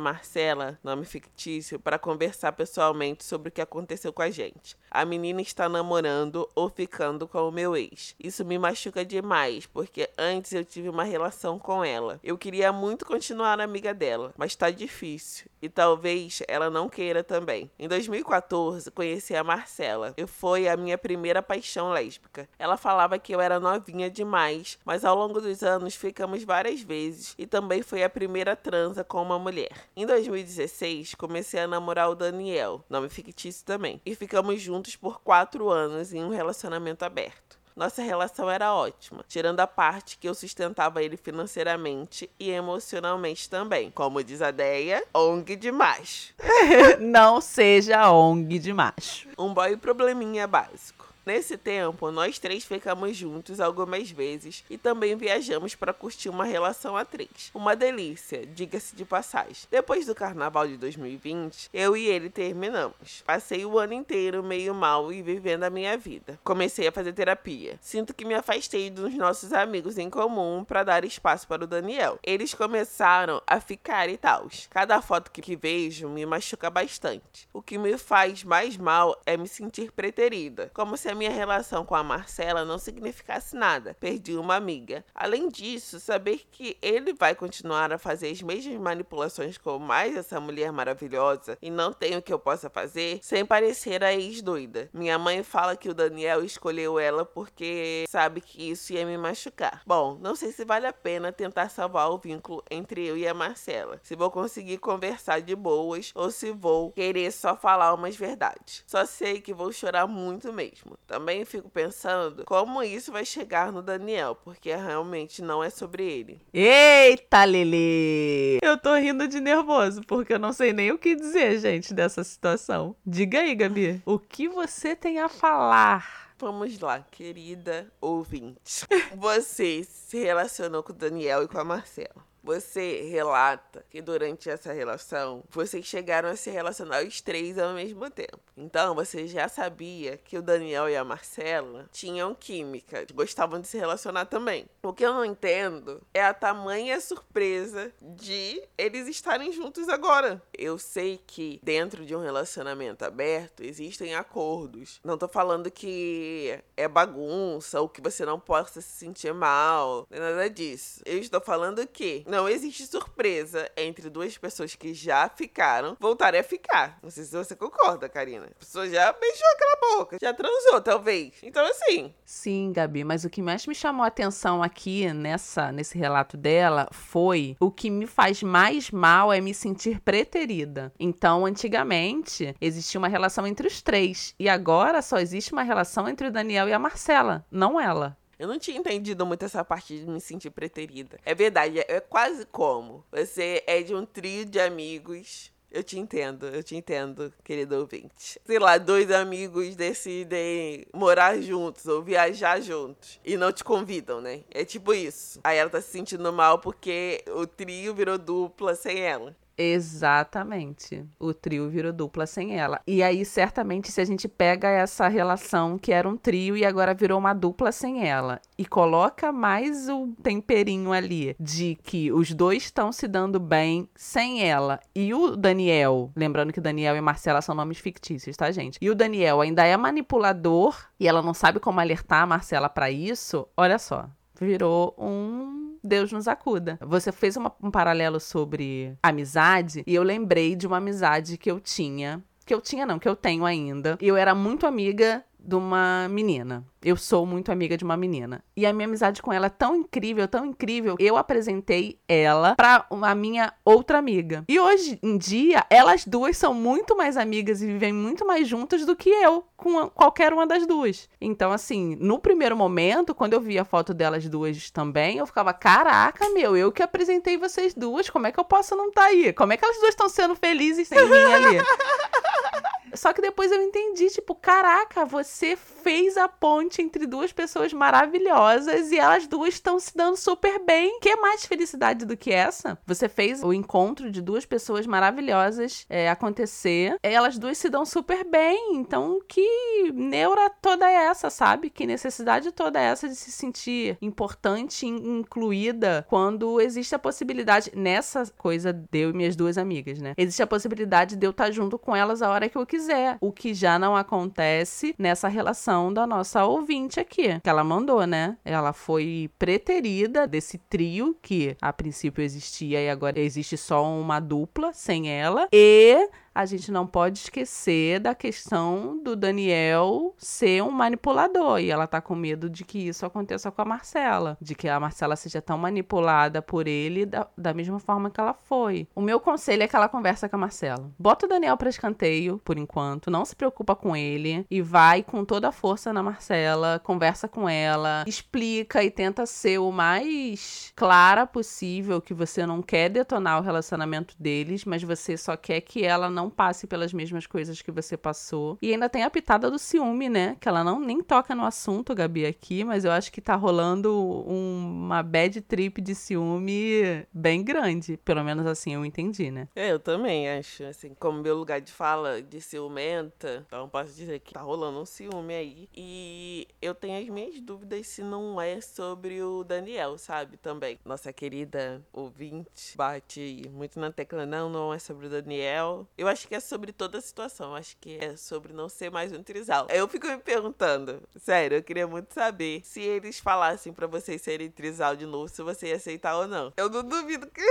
Marcela, 0.00 0.76
nome 0.82 1.06
fictício, 1.06 1.78
para 1.78 1.98
conversar 1.98 2.52
pessoalmente 2.52 3.24
sobre 3.24 3.48
o 3.48 3.52
que 3.52 3.60
aconteceu 3.60 4.12
com 4.12 4.20
a 4.20 4.28
gente. 4.28 4.76
A 4.90 5.04
menina 5.04 5.40
está 5.40 5.68
namorando 5.68 6.48
ou 6.56 6.68
ficando 6.68 7.28
com 7.28 7.48
o 7.48 7.52
meu 7.52 7.76
ex. 7.76 8.16
Isso 8.18 8.44
me 8.44 8.58
machuca 8.58 9.04
demais, 9.04 9.64
porque 9.66 10.10
antes 10.18 10.52
eu 10.52 10.64
tive 10.64 10.88
uma 10.88 11.04
relação 11.04 11.58
com 11.58 11.84
ela. 11.84 12.18
Eu 12.22 12.36
queria 12.36 12.72
muito 12.72 13.06
continuar 13.06 13.60
amiga 13.60 13.94
dela, 13.94 14.34
mas 14.36 14.56
tá 14.56 14.70
difícil. 14.70 15.46
E 15.62 15.68
talvez 15.68 16.42
ela 16.48 16.68
não 16.68 16.88
queira 16.88 17.22
também. 17.22 17.70
Em 17.78 17.86
2014, 17.86 18.90
conheci 18.90 19.36
a 19.36 19.44
Marcela. 19.44 20.14
E 20.16 20.26
foi 20.26 20.68
a 20.68 20.76
minha 20.76 20.98
primeira 20.98 21.42
paixão 21.42 21.90
lésbica. 21.90 22.48
Ela 22.58 22.76
falava 22.76 23.18
que 23.18 23.34
eu 23.34 23.40
era 23.40 23.60
novinha 23.60 24.10
demais, 24.10 24.78
mas 24.84 25.04
ao 25.04 25.16
longo 25.16 25.40
dos 25.40 25.62
anos 25.62 25.94
fui 25.94 26.07
ficamos 26.08 26.42
várias 26.42 26.80
vezes 26.80 27.34
e 27.36 27.46
também 27.46 27.82
foi 27.82 28.02
a 28.02 28.08
primeira 28.08 28.56
transa 28.56 29.04
com 29.04 29.20
uma 29.20 29.38
mulher. 29.38 29.70
Em 29.94 30.06
2016, 30.06 31.14
comecei 31.14 31.60
a 31.60 31.66
namorar 31.66 32.08
o 32.08 32.14
Daniel, 32.14 32.82
nome 32.88 33.10
fictício 33.10 33.62
também, 33.62 34.00
e 34.06 34.14
ficamos 34.14 34.58
juntos 34.62 34.96
por 34.96 35.20
quatro 35.20 35.68
anos 35.68 36.14
em 36.14 36.24
um 36.24 36.30
relacionamento 36.30 37.04
aberto. 37.04 37.58
Nossa 37.76 38.02
relação 38.02 38.50
era 38.50 38.74
ótima, 38.74 39.22
tirando 39.28 39.60
a 39.60 39.66
parte 39.66 40.16
que 40.18 40.28
eu 40.28 40.34
sustentava 40.34 41.02
ele 41.02 41.16
financeiramente 41.16 42.28
e 42.40 42.50
emocionalmente 42.50 43.48
também. 43.48 43.90
Como 43.90 44.24
diz 44.24 44.40
a 44.40 44.50
Deia, 44.50 45.04
ONG 45.14 45.54
de 45.56 45.70
macho. 45.70 46.34
Não 46.98 47.40
seja 47.40 48.10
ONG 48.10 48.58
de 48.58 48.72
macho. 48.72 49.28
Um 49.38 49.54
boy 49.54 49.76
probleminha 49.76 50.46
básico. 50.46 50.97
Nesse 51.28 51.58
tempo, 51.58 52.10
nós 52.10 52.38
três 52.38 52.64
ficamos 52.64 53.14
juntos 53.14 53.60
algumas 53.60 54.10
vezes 54.10 54.64
e 54.70 54.78
também 54.78 55.14
viajamos 55.14 55.74
para 55.74 55.92
curtir 55.92 56.30
uma 56.30 56.46
relação 56.46 56.96
a 56.96 57.04
três. 57.04 57.50
Uma 57.52 57.76
delícia, 57.76 58.46
diga-se 58.46 58.96
de 58.96 59.04
passagem. 59.04 59.68
Depois 59.70 60.06
do 60.06 60.14
carnaval 60.14 60.66
de 60.66 60.78
2020, 60.78 61.68
eu 61.70 61.94
e 61.94 62.06
ele 62.06 62.30
terminamos. 62.30 63.22
Passei 63.26 63.66
o 63.66 63.78
ano 63.78 63.92
inteiro 63.92 64.42
meio 64.42 64.74
mal 64.74 65.12
e 65.12 65.20
vivendo 65.20 65.64
a 65.64 65.70
minha 65.70 65.98
vida. 65.98 66.40
Comecei 66.42 66.88
a 66.88 66.92
fazer 66.92 67.12
terapia. 67.12 67.78
Sinto 67.82 68.14
que 68.14 68.24
me 68.24 68.32
afastei 68.32 68.88
dos 68.88 69.12
nossos 69.12 69.52
amigos 69.52 69.98
em 69.98 70.08
comum 70.08 70.64
para 70.64 70.82
dar 70.82 71.04
espaço 71.04 71.46
para 71.46 71.64
o 71.64 71.66
Daniel. 71.66 72.18
Eles 72.22 72.54
começaram 72.54 73.42
a 73.46 73.60
ficar 73.60 74.08
e 74.08 74.16
tal. 74.16 74.48
Cada 74.70 75.02
foto 75.02 75.30
que 75.30 75.54
vejo 75.54 76.08
me 76.08 76.24
machuca 76.24 76.70
bastante. 76.70 77.46
O 77.52 77.60
que 77.60 77.76
me 77.76 77.98
faz 77.98 78.42
mais 78.42 78.78
mal 78.78 79.20
é 79.26 79.36
me 79.36 79.46
sentir 79.46 79.92
preterida, 79.92 80.70
como 80.72 80.96
se 80.96 81.06
a 81.10 81.17
minha 81.18 81.30
relação 81.30 81.84
com 81.84 81.96
a 81.96 82.02
Marcela 82.02 82.64
não 82.64 82.78
significasse 82.78 83.56
nada. 83.56 83.96
Perdi 83.98 84.36
uma 84.36 84.54
amiga. 84.54 85.04
Além 85.12 85.48
disso, 85.48 85.98
saber 85.98 86.46
que 86.50 86.78
ele 86.80 87.12
vai 87.12 87.34
continuar 87.34 87.92
a 87.92 87.98
fazer 87.98 88.30
as 88.30 88.40
mesmas 88.40 88.80
manipulações 88.80 89.58
com 89.58 89.78
mais 89.78 90.16
essa 90.16 90.40
mulher 90.40 90.72
maravilhosa 90.72 91.58
e 91.60 91.70
não 91.70 91.92
tem 91.92 92.16
o 92.16 92.22
que 92.22 92.32
eu 92.32 92.38
possa 92.38 92.70
fazer, 92.70 93.18
sem 93.22 93.44
parecer 93.44 94.04
a 94.04 94.14
ex-doida. 94.14 94.88
Minha 94.92 95.18
mãe 95.18 95.42
fala 95.42 95.76
que 95.76 95.88
o 95.88 95.94
Daniel 95.94 96.44
escolheu 96.44 96.98
ela 96.98 97.24
porque 97.24 98.04
sabe 98.08 98.40
que 98.40 98.70
isso 98.70 98.92
ia 98.92 99.04
me 99.04 99.18
machucar. 99.18 99.82
Bom, 99.84 100.16
não 100.20 100.36
sei 100.36 100.52
se 100.52 100.64
vale 100.64 100.86
a 100.86 100.92
pena 100.92 101.32
tentar 101.32 101.68
salvar 101.68 102.10
o 102.10 102.18
vínculo 102.18 102.62
entre 102.70 103.04
eu 103.04 103.16
e 103.16 103.26
a 103.26 103.34
Marcela. 103.34 103.98
Se 104.04 104.14
vou 104.14 104.30
conseguir 104.30 104.78
conversar 104.78 105.40
de 105.40 105.56
boas 105.56 106.12
ou 106.14 106.30
se 106.30 106.52
vou 106.52 106.92
querer 106.92 107.32
só 107.32 107.56
falar 107.56 107.92
umas 107.92 108.14
verdades. 108.14 108.84
Só 108.86 109.04
sei 109.04 109.40
que 109.40 109.52
vou 109.52 109.72
chorar 109.72 110.06
muito 110.06 110.52
mesmo. 110.52 110.96
Também 111.08 111.42
fico 111.46 111.70
pensando 111.70 112.44
como 112.44 112.82
isso 112.82 113.10
vai 113.10 113.24
chegar 113.24 113.72
no 113.72 113.80
Daniel, 113.80 114.34
porque 114.34 114.76
realmente 114.76 115.40
não 115.40 115.64
é 115.64 115.70
sobre 115.70 116.04
ele. 116.04 116.42
Eita, 116.52 117.46
Lili! 117.46 118.58
Eu 118.62 118.76
tô 118.76 118.94
rindo 118.94 119.26
de 119.26 119.40
nervoso, 119.40 120.02
porque 120.06 120.34
eu 120.34 120.38
não 120.38 120.52
sei 120.52 120.74
nem 120.74 120.92
o 120.92 120.98
que 120.98 121.16
dizer, 121.16 121.58
gente, 121.60 121.94
dessa 121.94 122.22
situação. 122.22 122.94
Diga 123.06 123.40
aí, 123.40 123.54
Gabi, 123.54 124.02
o 124.04 124.18
que 124.18 124.50
você 124.50 124.94
tem 124.94 125.18
a 125.18 125.30
falar? 125.30 126.28
Vamos 126.38 126.78
lá, 126.78 127.00
querida 127.10 127.90
ouvinte. 128.02 128.86
Você 129.16 129.84
se 129.84 130.18
relacionou 130.18 130.82
com 130.82 130.92
o 130.92 130.94
Daniel 130.94 131.42
e 131.42 131.48
com 131.48 131.58
a 131.58 131.64
Marcela. 131.64 132.27
Você 132.48 133.02
relata 133.02 133.84
que 133.90 134.00
durante 134.00 134.48
essa 134.48 134.72
relação 134.72 135.44
vocês 135.50 135.84
chegaram 135.84 136.30
a 136.30 136.34
se 136.34 136.48
relacionar 136.48 137.04
os 137.04 137.20
três 137.20 137.58
ao 137.58 137.74
mesmo 137.74 138.08
tempo. 138.08 138.40
Então 138.56 138.94
você 138.94 139.26
já 139.26 139.46
sabia 139.48 140.16
que 140.16 140.38
o 140.38 140.40
Daniel 140.40 140.88
e 140.88 140.96
a 140.96 141.04
Marcela 141.04 141.84
tinham 141.92 142.34
química, 142.34 143.06
gostavam 143.12 143.60
de 143.60 143.68
se 143.68 143.76
relacionar 143.76 144.24
também. 144.24 144.64
O 144.82 144.94
que 144.94 145.04
eu 145.04 145.12
não 145.12 145.26
entendo 145.26 146.00
é 146.14 146.24
a 146.24 146.32
tamanha 146.32 146.98
surpresa 147.02 147.92
de 148.00 148.62
eles 148.78 149.06
estarem 149.08 149.52
juntos 149.52 149.86
agora. 149.86 150.40
Eu 150.56 150.78
sei 150.78 151.20
que 151.26 151.60
dentro 151.62 152.06
de 152.06 152.16
um 152.16 152.22
relacionamento 152.22 153.04
aberto 153.04 153.62
existem 153.62 154.14
acordos. 154.14 155.00
Não 155.04 155.18
tô 155.18 155.28
falando 155.28 155.70
que 155.70 156.58
é 156.78 156.88
bagunça 156.88 157.78
ou 157.78 157.90
que 157.90 158.00
você 158.00 158.24
não 158.24 158.40
possa 158.40 158.80
se 158.80 158.88
sentir 158.88 159.34
mal, 159.34 160.06
nada 160.10 160.48
disso. 160.48 161.02
Eu 161.04 161.18
estou 161.18 161.42
falando 161.42 161.86
que 161.86 162.24
não 162.26 162.37
não 162.38 162.48
existe 162.48 162.86
surpresa 162.86 163.68
entre 163.76 164.08
duas 164.08 164.38
pessoas 164.38 164.76
que 164.76 164.94
já 164.94 165.28
ficaram 165.28 165.96
voltarem 165.98 166.38
a 166.38 166.44
ficar. 166.44 166.96
Não 167.02 167.10
sei 167.10 167.24
se 167.24 167.36
você 167.36 167.56
concorda, 167.56 168.08
Karina. 168.08 168.46
A 168.46 168.60
pessoa 168.60 168.88
já 168.88 169.12
beijou 169.12 169.48
aquela 169.54 169.96
boca, 169.96 170.18
já 170.22 170.32
transou, 170.32 170.80
talvez. 170.80 171.32
Então, 171.42 171.66
assim. 171.66 172.14
Sim, 172.24 172.72
Gabi, 172.72 173.02
mas 173.02 173.24
o 173.24 173.28
que 173.28 173.42
mais 173.42 173.66
me 173.66 173.74
chamou 173.74 174.04
a 174.04 174.06
atenção 174.06 174.62
aqui 174.62 175.12
nessa, 175.12 175.72
nesse 175.72 175.98
relato 175.98 176.36
dela 176.36 176.86
foi 176.92 177.56
o 177.58 177.72
que 177.72 177.90
me 177.90 178.06
faz 178.06 178.40
mais 178.40 178.92
mal 178.92 179.32
é 179.32 179.40
me 179.40 179.52
sentir 179.52 180.00
preterida. 180.00 180.92
Então, 180.96 181.44
antigamente, 181.44 182.54
existia 182.60 183.00
uma 183.00 183.08
relação 183.08 183.48
entre 183.48 183.66
os 183.66 183.82
três. 183.82 184.32
E 184.38 184.48
agora 184.48 185.02
só 185.02 185.18
existe 185.18 185.52
uma 185.52 185.64
relação 185.64 186.08
entre 186.08 186.28
o 186.28 186.32
Daniel 186.32 186.68
e 186.68 186.72
a 186.72 186.78
Marcela, 186.78 187.44
não 187.50 187.80
ela. 187.80 188.16
Eu 188.38 188.46
não 188.46 188.58
tinha 188.58 188.78
entendido 188.78 189.26
muito 189.26 189.44
essa 189.44 189.64
parte 189.64 189.98
de 189.98 190.06
me 190.06 190.20
sentir 190.20 190.50
preterida. 190.50 191.18
É 191.24 191.34
verdade, 191.34 191.80
é 191.80 191.98
quase 191.98 192.46
como 192.46 193.04
você 193.10 193.64
é 193.66 193.82
de 193.82 193.94
um 193.94 194.06
trio 194.06 194.44
de 194.44 194.60
amigos. 194.60 195.52
Eu 195.70 195.82
te 195.82 195.98
entendo, 195.98 196.46
eu 196.46 196.62
te 196.62 196.76
entendo, 196.76 197.30
querido 197.44 197.76
ouvinte. 197.76 198.40
Sei 198.46 198.58
lá, 198.58 198.78
dois 198.78 199.10
amigos 199.10 199.76
decidem 199.76 200.86
morar 200.94 201.38
juntos 201.42 201.84
ou 201.86 202.02
viajar 202.02 202.60
juntos 202.62 203.20
e 203.22 203.36
não 203.36 203.52
te 203.52 203.62
convidam, 203.62 204.20
né? 204.20 204.44
É 204.50 204.64
tipo 204.64 204.94
isso. 204.94 205.40
Aí 205.44 205.58
ela 205.58 205.68
tá 205.68 205.80
se 205.80 205.90
sentindo 205.90 206.32
mal 206.32 206.58
porque 206.58 207.22
o 207.28 207.46
trio 207.46 207.94
virou 207.94 208.16
dupla 208.16 208.74
sem 208.74 209.00
ela. 209.00 209.36
Exatamente. 209.58 211.04
O 211.18 211.34
trio 211.34 211.68
virou 211.68 211.92
dupla 211.92 212.26
sem 212.26 212.56
ela. 212.56 212.80
E 212.86 213.02
aí, 213.02 213.24
certamente, 213.24 213.90
se 213.90 214.00
a 214.00 214.04
gente 214.04 214.28
pega 214.28 214.68
essa 214.68 215.08
relação 215.08 215.76
que 215.76 215.92
era 215.92 216.08
um 216.08 216.16
trio 216.16 216.56
e 216.56 216.64
agora 216.64 216.94
virou 216.94 217.18
uma 217.18 217.34
dupla 217.34 217.72
sem 217.72 218.08
ela, 218.08 218.40
e 218.56 218.64
coloca 218.64 219.32
mais 219.32 219.88
o 219.88 220.14
temperinho 220.22 220.92
ali 220.92 221.34
de 221.40 221.76
que 221.82 222.12
os 222.12 222.32
dois 222.32 222.64
estão 222.64 222.92
se 222.92 223.08
dando 223.08 223.40
bem 223.40 223.88
sem 223.96 224.48
ela, 224.48 224.78
e 224.94 225.12
o 225.12 225.34
Daniel, 225.34 226.12
lembrando 226.14 226.52
que 226.52 226.60
Daniel 226.60 226.94
e 226.96 227.00
Marcela 227.00 227.42
são 227.42 227.54
nomes 227.54 227.78
fictícios, 227.78 228.36
tá, 228.36 228.50
gente? 228.52 228.78
E 228.80 228.88
o 228.88 228.94
Daniel 228.94 229.40
ainda 229.40 229.64
é 229.64 229.76
manipulador 229.76 230.76
e 231.00 231.08
ela 231.08 231.20
não 231.20 231.34
sabe 231.34 231.58
como 231.58 231.80
alertar 231.80 232.22
a 232.22 232.26
Marcela 232.26 232.68
para 232.68 232.90
isso, 232.90 233.48
olha 233.56 233.78
só. 233.78 234.08
Virou 234.40 234.94
um 234.96 235.67
Deus 235.88 236.12
nos 236.12 236.28
acuda. 236.28 236.78
Você 236.80 237.10
fez 237.10 237.36
uma, 237.36 237.52
um 237.60 237.70
paralelo 237.70 238.20
sobre 238.20 238.96
amizade 239.02 239.82
e 239.86 239.94
eu 239.94 240.02
lembrei 240.02 240.54
de 240.54 240.66
uma 240.66 240.76
amizade 240.76 241.36
que 241.36 241.50
eu 241.50 241.58
tinha. 241.58 242.22
Que 242.46 242.54
eu 242.54 242.60
tinha, 242.60 242.86
não, 242.86 242.98
que 242.98 243.08
eu 243.08 243.16
tenho 243.16 243.44
ainda. 243.44 243.98
Eu 244.00 244.16
era 244.16 244.34
muito 244.34 244.66
amiga 244.66 245.24
de 245.48 245.54
uma 245.54 246.06
menina. 246.10 246.62
Eu 246.84 246.96
sou 246.96 247.24
muito 247.24 247.50
amiga 247.50 247.76
de 247.76 247.82
uma 247.82 247.96
menina. 247.96 248.44
E 248.54 248.66
a 248.66 248.72
minha 248.72 248.86
amizade 248.86 249.22
com 249.22 249.32
ela 249.32 249.46
é 249.46 249.50
tão 249.50 249.74
incrível, 249.74 250.28
tão 250.28 250.46
incrível. 250.46 250.96
Eu 250.98 251.16
apresentei 251.16 251.98
ela 252.06 252.54
pra 252.54 252.86
a 252.90 253.14
minha 253.14 253.52
outra 253.64 253.98
amiga. 253.98 254.44
E 254.46 254.60
hoje 254.60 254.98
em 255.02 255.16
dia, 255.16 255.64
elas 255.70 256.04
duas 256.04 256.36
são 256.36 256.52
muito 256.52 256.94
mais 256.96 257.16
amigas 257.16 257.62
e 257.62 257.66
vivem 257.66 257.92
muito 257.92 258.26
mais 258.26 258.46
juntas 258.46 258.84
do 258.84 258.94
que 258.94 259.08
eu 259.08 259.44
com 259.56 259.88
qualquer 259.88 260.32
uma 260.32 260.46
das 260.46 260.66
duas. 260.66 261.08
Então, 261.20 261.50
assim, 261.50 261.96
no 261.98 262.18
primeiro 262.18 262.56
momento, 262.56 263.14
quando 263.14 263.32
eu 263.32 263.40
vi 263.40 263.58
a 263.58 263.64
foto 263.64 263.94
delas 263.94 264.28
duas 264.28 264.70
também, 264.70 265.16
eu 265.16 265.26
ficava: 265.26 265.52
caraca, 265.54 266.28
meu, 266.30 266.56
eu 266.56 266.70
que 266.70 266.82
apresentei 266.82 267.38
vocês 267.38 267.72
duas, 267.74 268.10
como 268.10 268.26
é 268.26 268.32
que 268.32 268.38
eu 268.38 268.44
posso 268.44 268.76
não 268.76 268.88
estar 268.88 269.02
tá 269.02 269.08
aí? 269.08 269.32
Como 269.32 269.52
é 269.52 269.56
que 269.56 269.64
elas 269.64 269.78
duas 269.78 269.90
estão 269.90 270.08
sendo 270.08 270.36
felizes 270.36 270.86
sem 270.88 271.08
mim 271.08 271.32
ali? 271.32 271.58
Só 272.94 273.12
que 273.12 273.22
depois 273.22 273.52
eu 273.52 273.62
entendi, 273.62 274.08
tipo, 274.08 274.34
caraca, 274.34 275.04
você 275.04 275.56
fez 275.56 276.16
a 276.16 276.28
ponte 276.28 276.82
entre 276.82 277.06
duas 277.06 277.32
pessoas 277.32 277.72
maravilhosas 277.72 278.90
e 278.90 278.98
elas 278.98 279.26
duas 279.26 279.54
estão 279.54 279.78
se 279.78 279.96
dando 279.96 280.16
super 280.16 280.58
bem. 280.64 280.98
Que 281.00 281.16
mais 281.16 281.44
felicidade 281.44 282.04
do 282.04 282.16
que 282.16 282.32
essa? 282.32 282.78
Você 282.86 283.08
fez 283.08 283.42
o 283.42 283.52
encontro 283.52 284.10
de 284.10 284.20
duas 284.20 284.44
pessoas 284.44 284.86
maravilhosas 284.86 285.86
é, 285.88 286.08
acontecer. 286.08 286.96
Elas 287.02 287.38
duas 287.38 287.58
se 287.58 287.68
dão 287.68 287.84
super 287.84 288.24
bem. 288.24 288.76
Então, 288.76 289.20
que 289.28 289.92
neura 289.94 290.50
toda 290.50 290.90
essa, 290.90 291.30
sabe? 291.30 291.70
Que 291.70 291.86
necessidade 291.86 292.52
toda 292.52 292.80
essa 292.80 293.08
de 293.08 293.14
se 293.14 293.30
sentir 293.30 293.96
importante 294.00 294.86
incluída 294.86 296.06
quando 296.08 296.60
existe 296.60 296.94
a 296.94 296.98
possibilidade, 296.98 297.72
nessa 297.74 298.24
coisa 298.36 298.72
de 298.72 298.98
eu 298.98 299.10
e 299.10 299.12
minhas 299.12 299.36
duas 299.36 299.58
amigas, 299.58 299.98
né? 300.00 300.14
Existe 300.16 300.42
a 300.42 300.46
possibilidade 300.46 301.16
de 301.16 301.26
eu 301.26 301.30
estar 301.30 301.50
junto 301.50 301.78
com 301.78 301.94
elas 301.94 302.22
a 302.22 302.30
hora 302.30 302.48
que 302.48 302.56
eu 302.56 302.66
quiser 302.66 302.77
quiser. 302.78 303.18
O 303.20 303.32
que 303.32 303.52
já 303.52 303.78
não 303.78 303.96
acontece 303.96 304.94
nessa 304.96 305.26
relação 305.26 305.92
da 305.92 306.06
nossa 306.06 306.44
ouvinte 306.44 307.00
aqui, 307.00 307.40
que 307.40 307.50
ela 307.50 307.64
mandou, 307.64 308.06
né? 308.06 308.36
Ela 308.44 308.72
foi 308.72 309.28
preterida 309.38 310.26
desse 310.26 310.58
trio 310.58 311.16
que 311.20 311.56
a 311.60 311.72
princípio 311.72 312.22
existia 312.22 312.80
e 312.80 312.88
agora 312.88 313.18
existe 313.18 313.56
só 313.56 313.84
uma 313.84 314.20
dupla 314.20 314.72
sem 314.72 315.10
ela. 315.10 315.48
E 315.52 316.08
a 316.38 316.46
gente 316.46 316.70
não 316.70 316.86
pode 316.86 317.18
esquecer 317.18 317.98
da 317.98 318.14
questão 318.14 319.02
do 319.02 319.16
Daniel 319.16 320.14
ser 320.16 320.62
um 320.62 320.70
manipulador. 320.70 321.58
E 321.58 321.68
ela 321.68 321.84
tá 321.84 322.00
com 322.00 322.14
medo 322.14 322.48
de 322.48 322.64
que 322.64 322.78
isso 322.78 323.04
aconteça 323.04 323.50
com 323.50 323.60
a 323.60 323.64
Marcela. 323.64 324.38
De 324.40 324.54
que 324.54 324.68
a 324.68 324.78
Marcela 324.78 325.16
seja 325.16 325.42
tão 325.42 325.58
manipulada 325.58 326.40
por 326.40 326.68
ele 326.68 327.04
da, 327.04 327.26
da 327.36 327.52
mesma 327.52 327.80
forma 327.80 328.08
que 328.08 328.20
ela 328.20 328.34
foi. 328.34 328.86
O 328.94 329.00
meu 329.00 329.18
conselho 329.18 329.64
é 329.64 329.66
que 329.66 329.74
ela 329.74 329.88
conversa 329.88 330.28
com 330.28 330.36
a 330.36 330.38
Marcela. 330.38 330.88
Bota 330.96 331.26
o 331.26 331.28
Daniel 331.28 331.56
pra 331.56 331.68
escanteio, 331.68 332.40
por 332.44 332.56
enquanto. 332.56 333.10
Não 333.10 333.24
se 333.24 333.34
preocupa 333.34 333.74
com 333.74 333.96
ele. 333.96 334.46
E 334.48 334.62
vai 334.62 335.02
com 335.02 335.24
toda 335.24 335.48
a 335.48 335.52
força 335.52 335.92
na 335.92 336.04
Marcela. 336.04 336.80
Conversa 336.84 337.26
com 337.26 337.48
ela. 337.48 338.04
Explica 338.06 338.84
e 338.84 338.92
tenta 338.92 339.26
ser 339.26 339.58
o 339.58 339.72
mais 339.72 340.72
clara 340.76 341.26
possível 341.26 342.00
que 342.00 342.14
você 342.14 342.46
não 342.46 342.62
quer 342.62 342.88
detonar 342.88 343.40
o 343.40 343.42
relacionamento 343.42 344.14
deles, 344.20 344.64
mas 344.64 344.84
você 344.84 345.16
só 345.16 345.36
quer 345.36 345.62
que 345.62 345.84
ela 345.84 346.08
não 346.08 346.27
passe 346.28 346.66
pelas 346.66 346.92
mesmas 346.92 347.26
coisas 347.26 347.62
que 347.62 347.70
você 347.70 347.96
passou. 347.96 348.58
E 348.60 348.72
ainda 348.72 348.88
tem 348.88 349.02
a 349.02 349.10
pitada 349.10 349.50
do 349.50 349.58
ciúme, 349.58 350.08
né? 350.08 350.36
Que 350.40 350.48
ela 350.48 350.64
não 350.64 350.80
nem 350.80 351.02
toca 351.02 351.34
no 351.34 351.44
assunto, 351.44 351.94
Gabi, 351.94 352.26
aqui, 352.26 352.64
mas 352.64 352.84
eu 352.84 352.90
acho 352.90 353.12
que 353.12 353.20
tá 353.20 353.34
rolando 353.34 353.92
um, 354.26 354.84
uma 354.84 355.02
bad 355.02 355.40
trip 355.42 355.80
de 355.80 355.94
ciúme 355.94 357.06
bem 357.12 357.42
grande. 357.42 357.96
Pelo 358.04 358.24
menos 358.24 358.46
assim 358.46 358.74
eu 358.74 358.84
entendi, 358.84 359.30
né? 359.30 359.48
É, 359.54 359.70
eu 359.72 359.78
também 359.78 360.28
acho. 360.28 360.64
Assim, 360.64 360.94
como 360.98 361.22
meu 361.22 361.36
lugar 361.36 361.60
de 361.60 361.72
fala 361.72 362.20
de 362.22 362.40
ciumenta, 362.40 363.44
então 363.46 363.68
posso 363.68 363.94
dizer 363.94 364.20
que 364.20 364.34
tá 364.34 364.40
rolando 364.40 364.80
um 364.80 364.86
ciúme 364.86 365.34
aí. 365.34 365.68
E 365.74 366.48
eu 366.60 366.74
tenho 366.74 367.00
as 367.00 367.08
minhas 367.08 367.40
dúvidas 367.40 367.86
se 367.86 368.02
não 368.02 368.40
é 368.40 368.60
sobre 368.60 369.22
o 369.22 369.44
Daniel, 369.44 369.96
sabe? 369.98 370.36
Também. 370.36 370.78
Nossa 370.84 371.12
querida 371.12 371.82
ouvinte 371.92 372.76
bate 372.76 373.42
muito 373.52 373.78
na 373.78 373.90
tecla, 373.90 374.26
não, 374.26 374.48
não 374.48 374.72
é 374.72 374.78
sobre 374.78 375.06
o 375.06 375.10
Daniel. 375.10 375.86
Eu 375.96 376.08
acho 376.08 376.17
que 376.26 376.34
é 376.34 376.40
sobre 376.40 376.72
toda 376.72 376.98
a 376.98 377.00
situação. 377.00 377.54
Acho 377.54 377.76
que 377.76 377.98
é 377.98 378.16
sobre 378.16 378.52
não 378.52 378.68
ser 378.68 378.90
mais 378.90 379.12
um 379.12 379.22
trisal. 379.22 379.66
Eu 379.70 379.86
fico 379.86 380.06
me 380.06 380.18
perguntando, 380.18 381.02
sério, 381.20 381.58
eu 381.58 381.62
queria 381.62 381.86
muito 381.86 382.12
saber 382.12 382.62
se 382.64 382.80
eles 382.80 383.20
falassem 383.20 383.72
para 383.72 383.86
vocês 383.86 384.22
serem 384.22 384.50
trisal 384.50 384.96
de 384.96 385.06
novo, 385.06 385.28
se 385.28 385.42
você 385.42 385.68
ia 385.68 385.76
aceitar 385.76 386.16
ou 386.16 386.26
não. 386.26 386.52
Eu 386.56 386.68
não 386.68 386.82
duvido 386.82 387.26
que. 387.26 387.42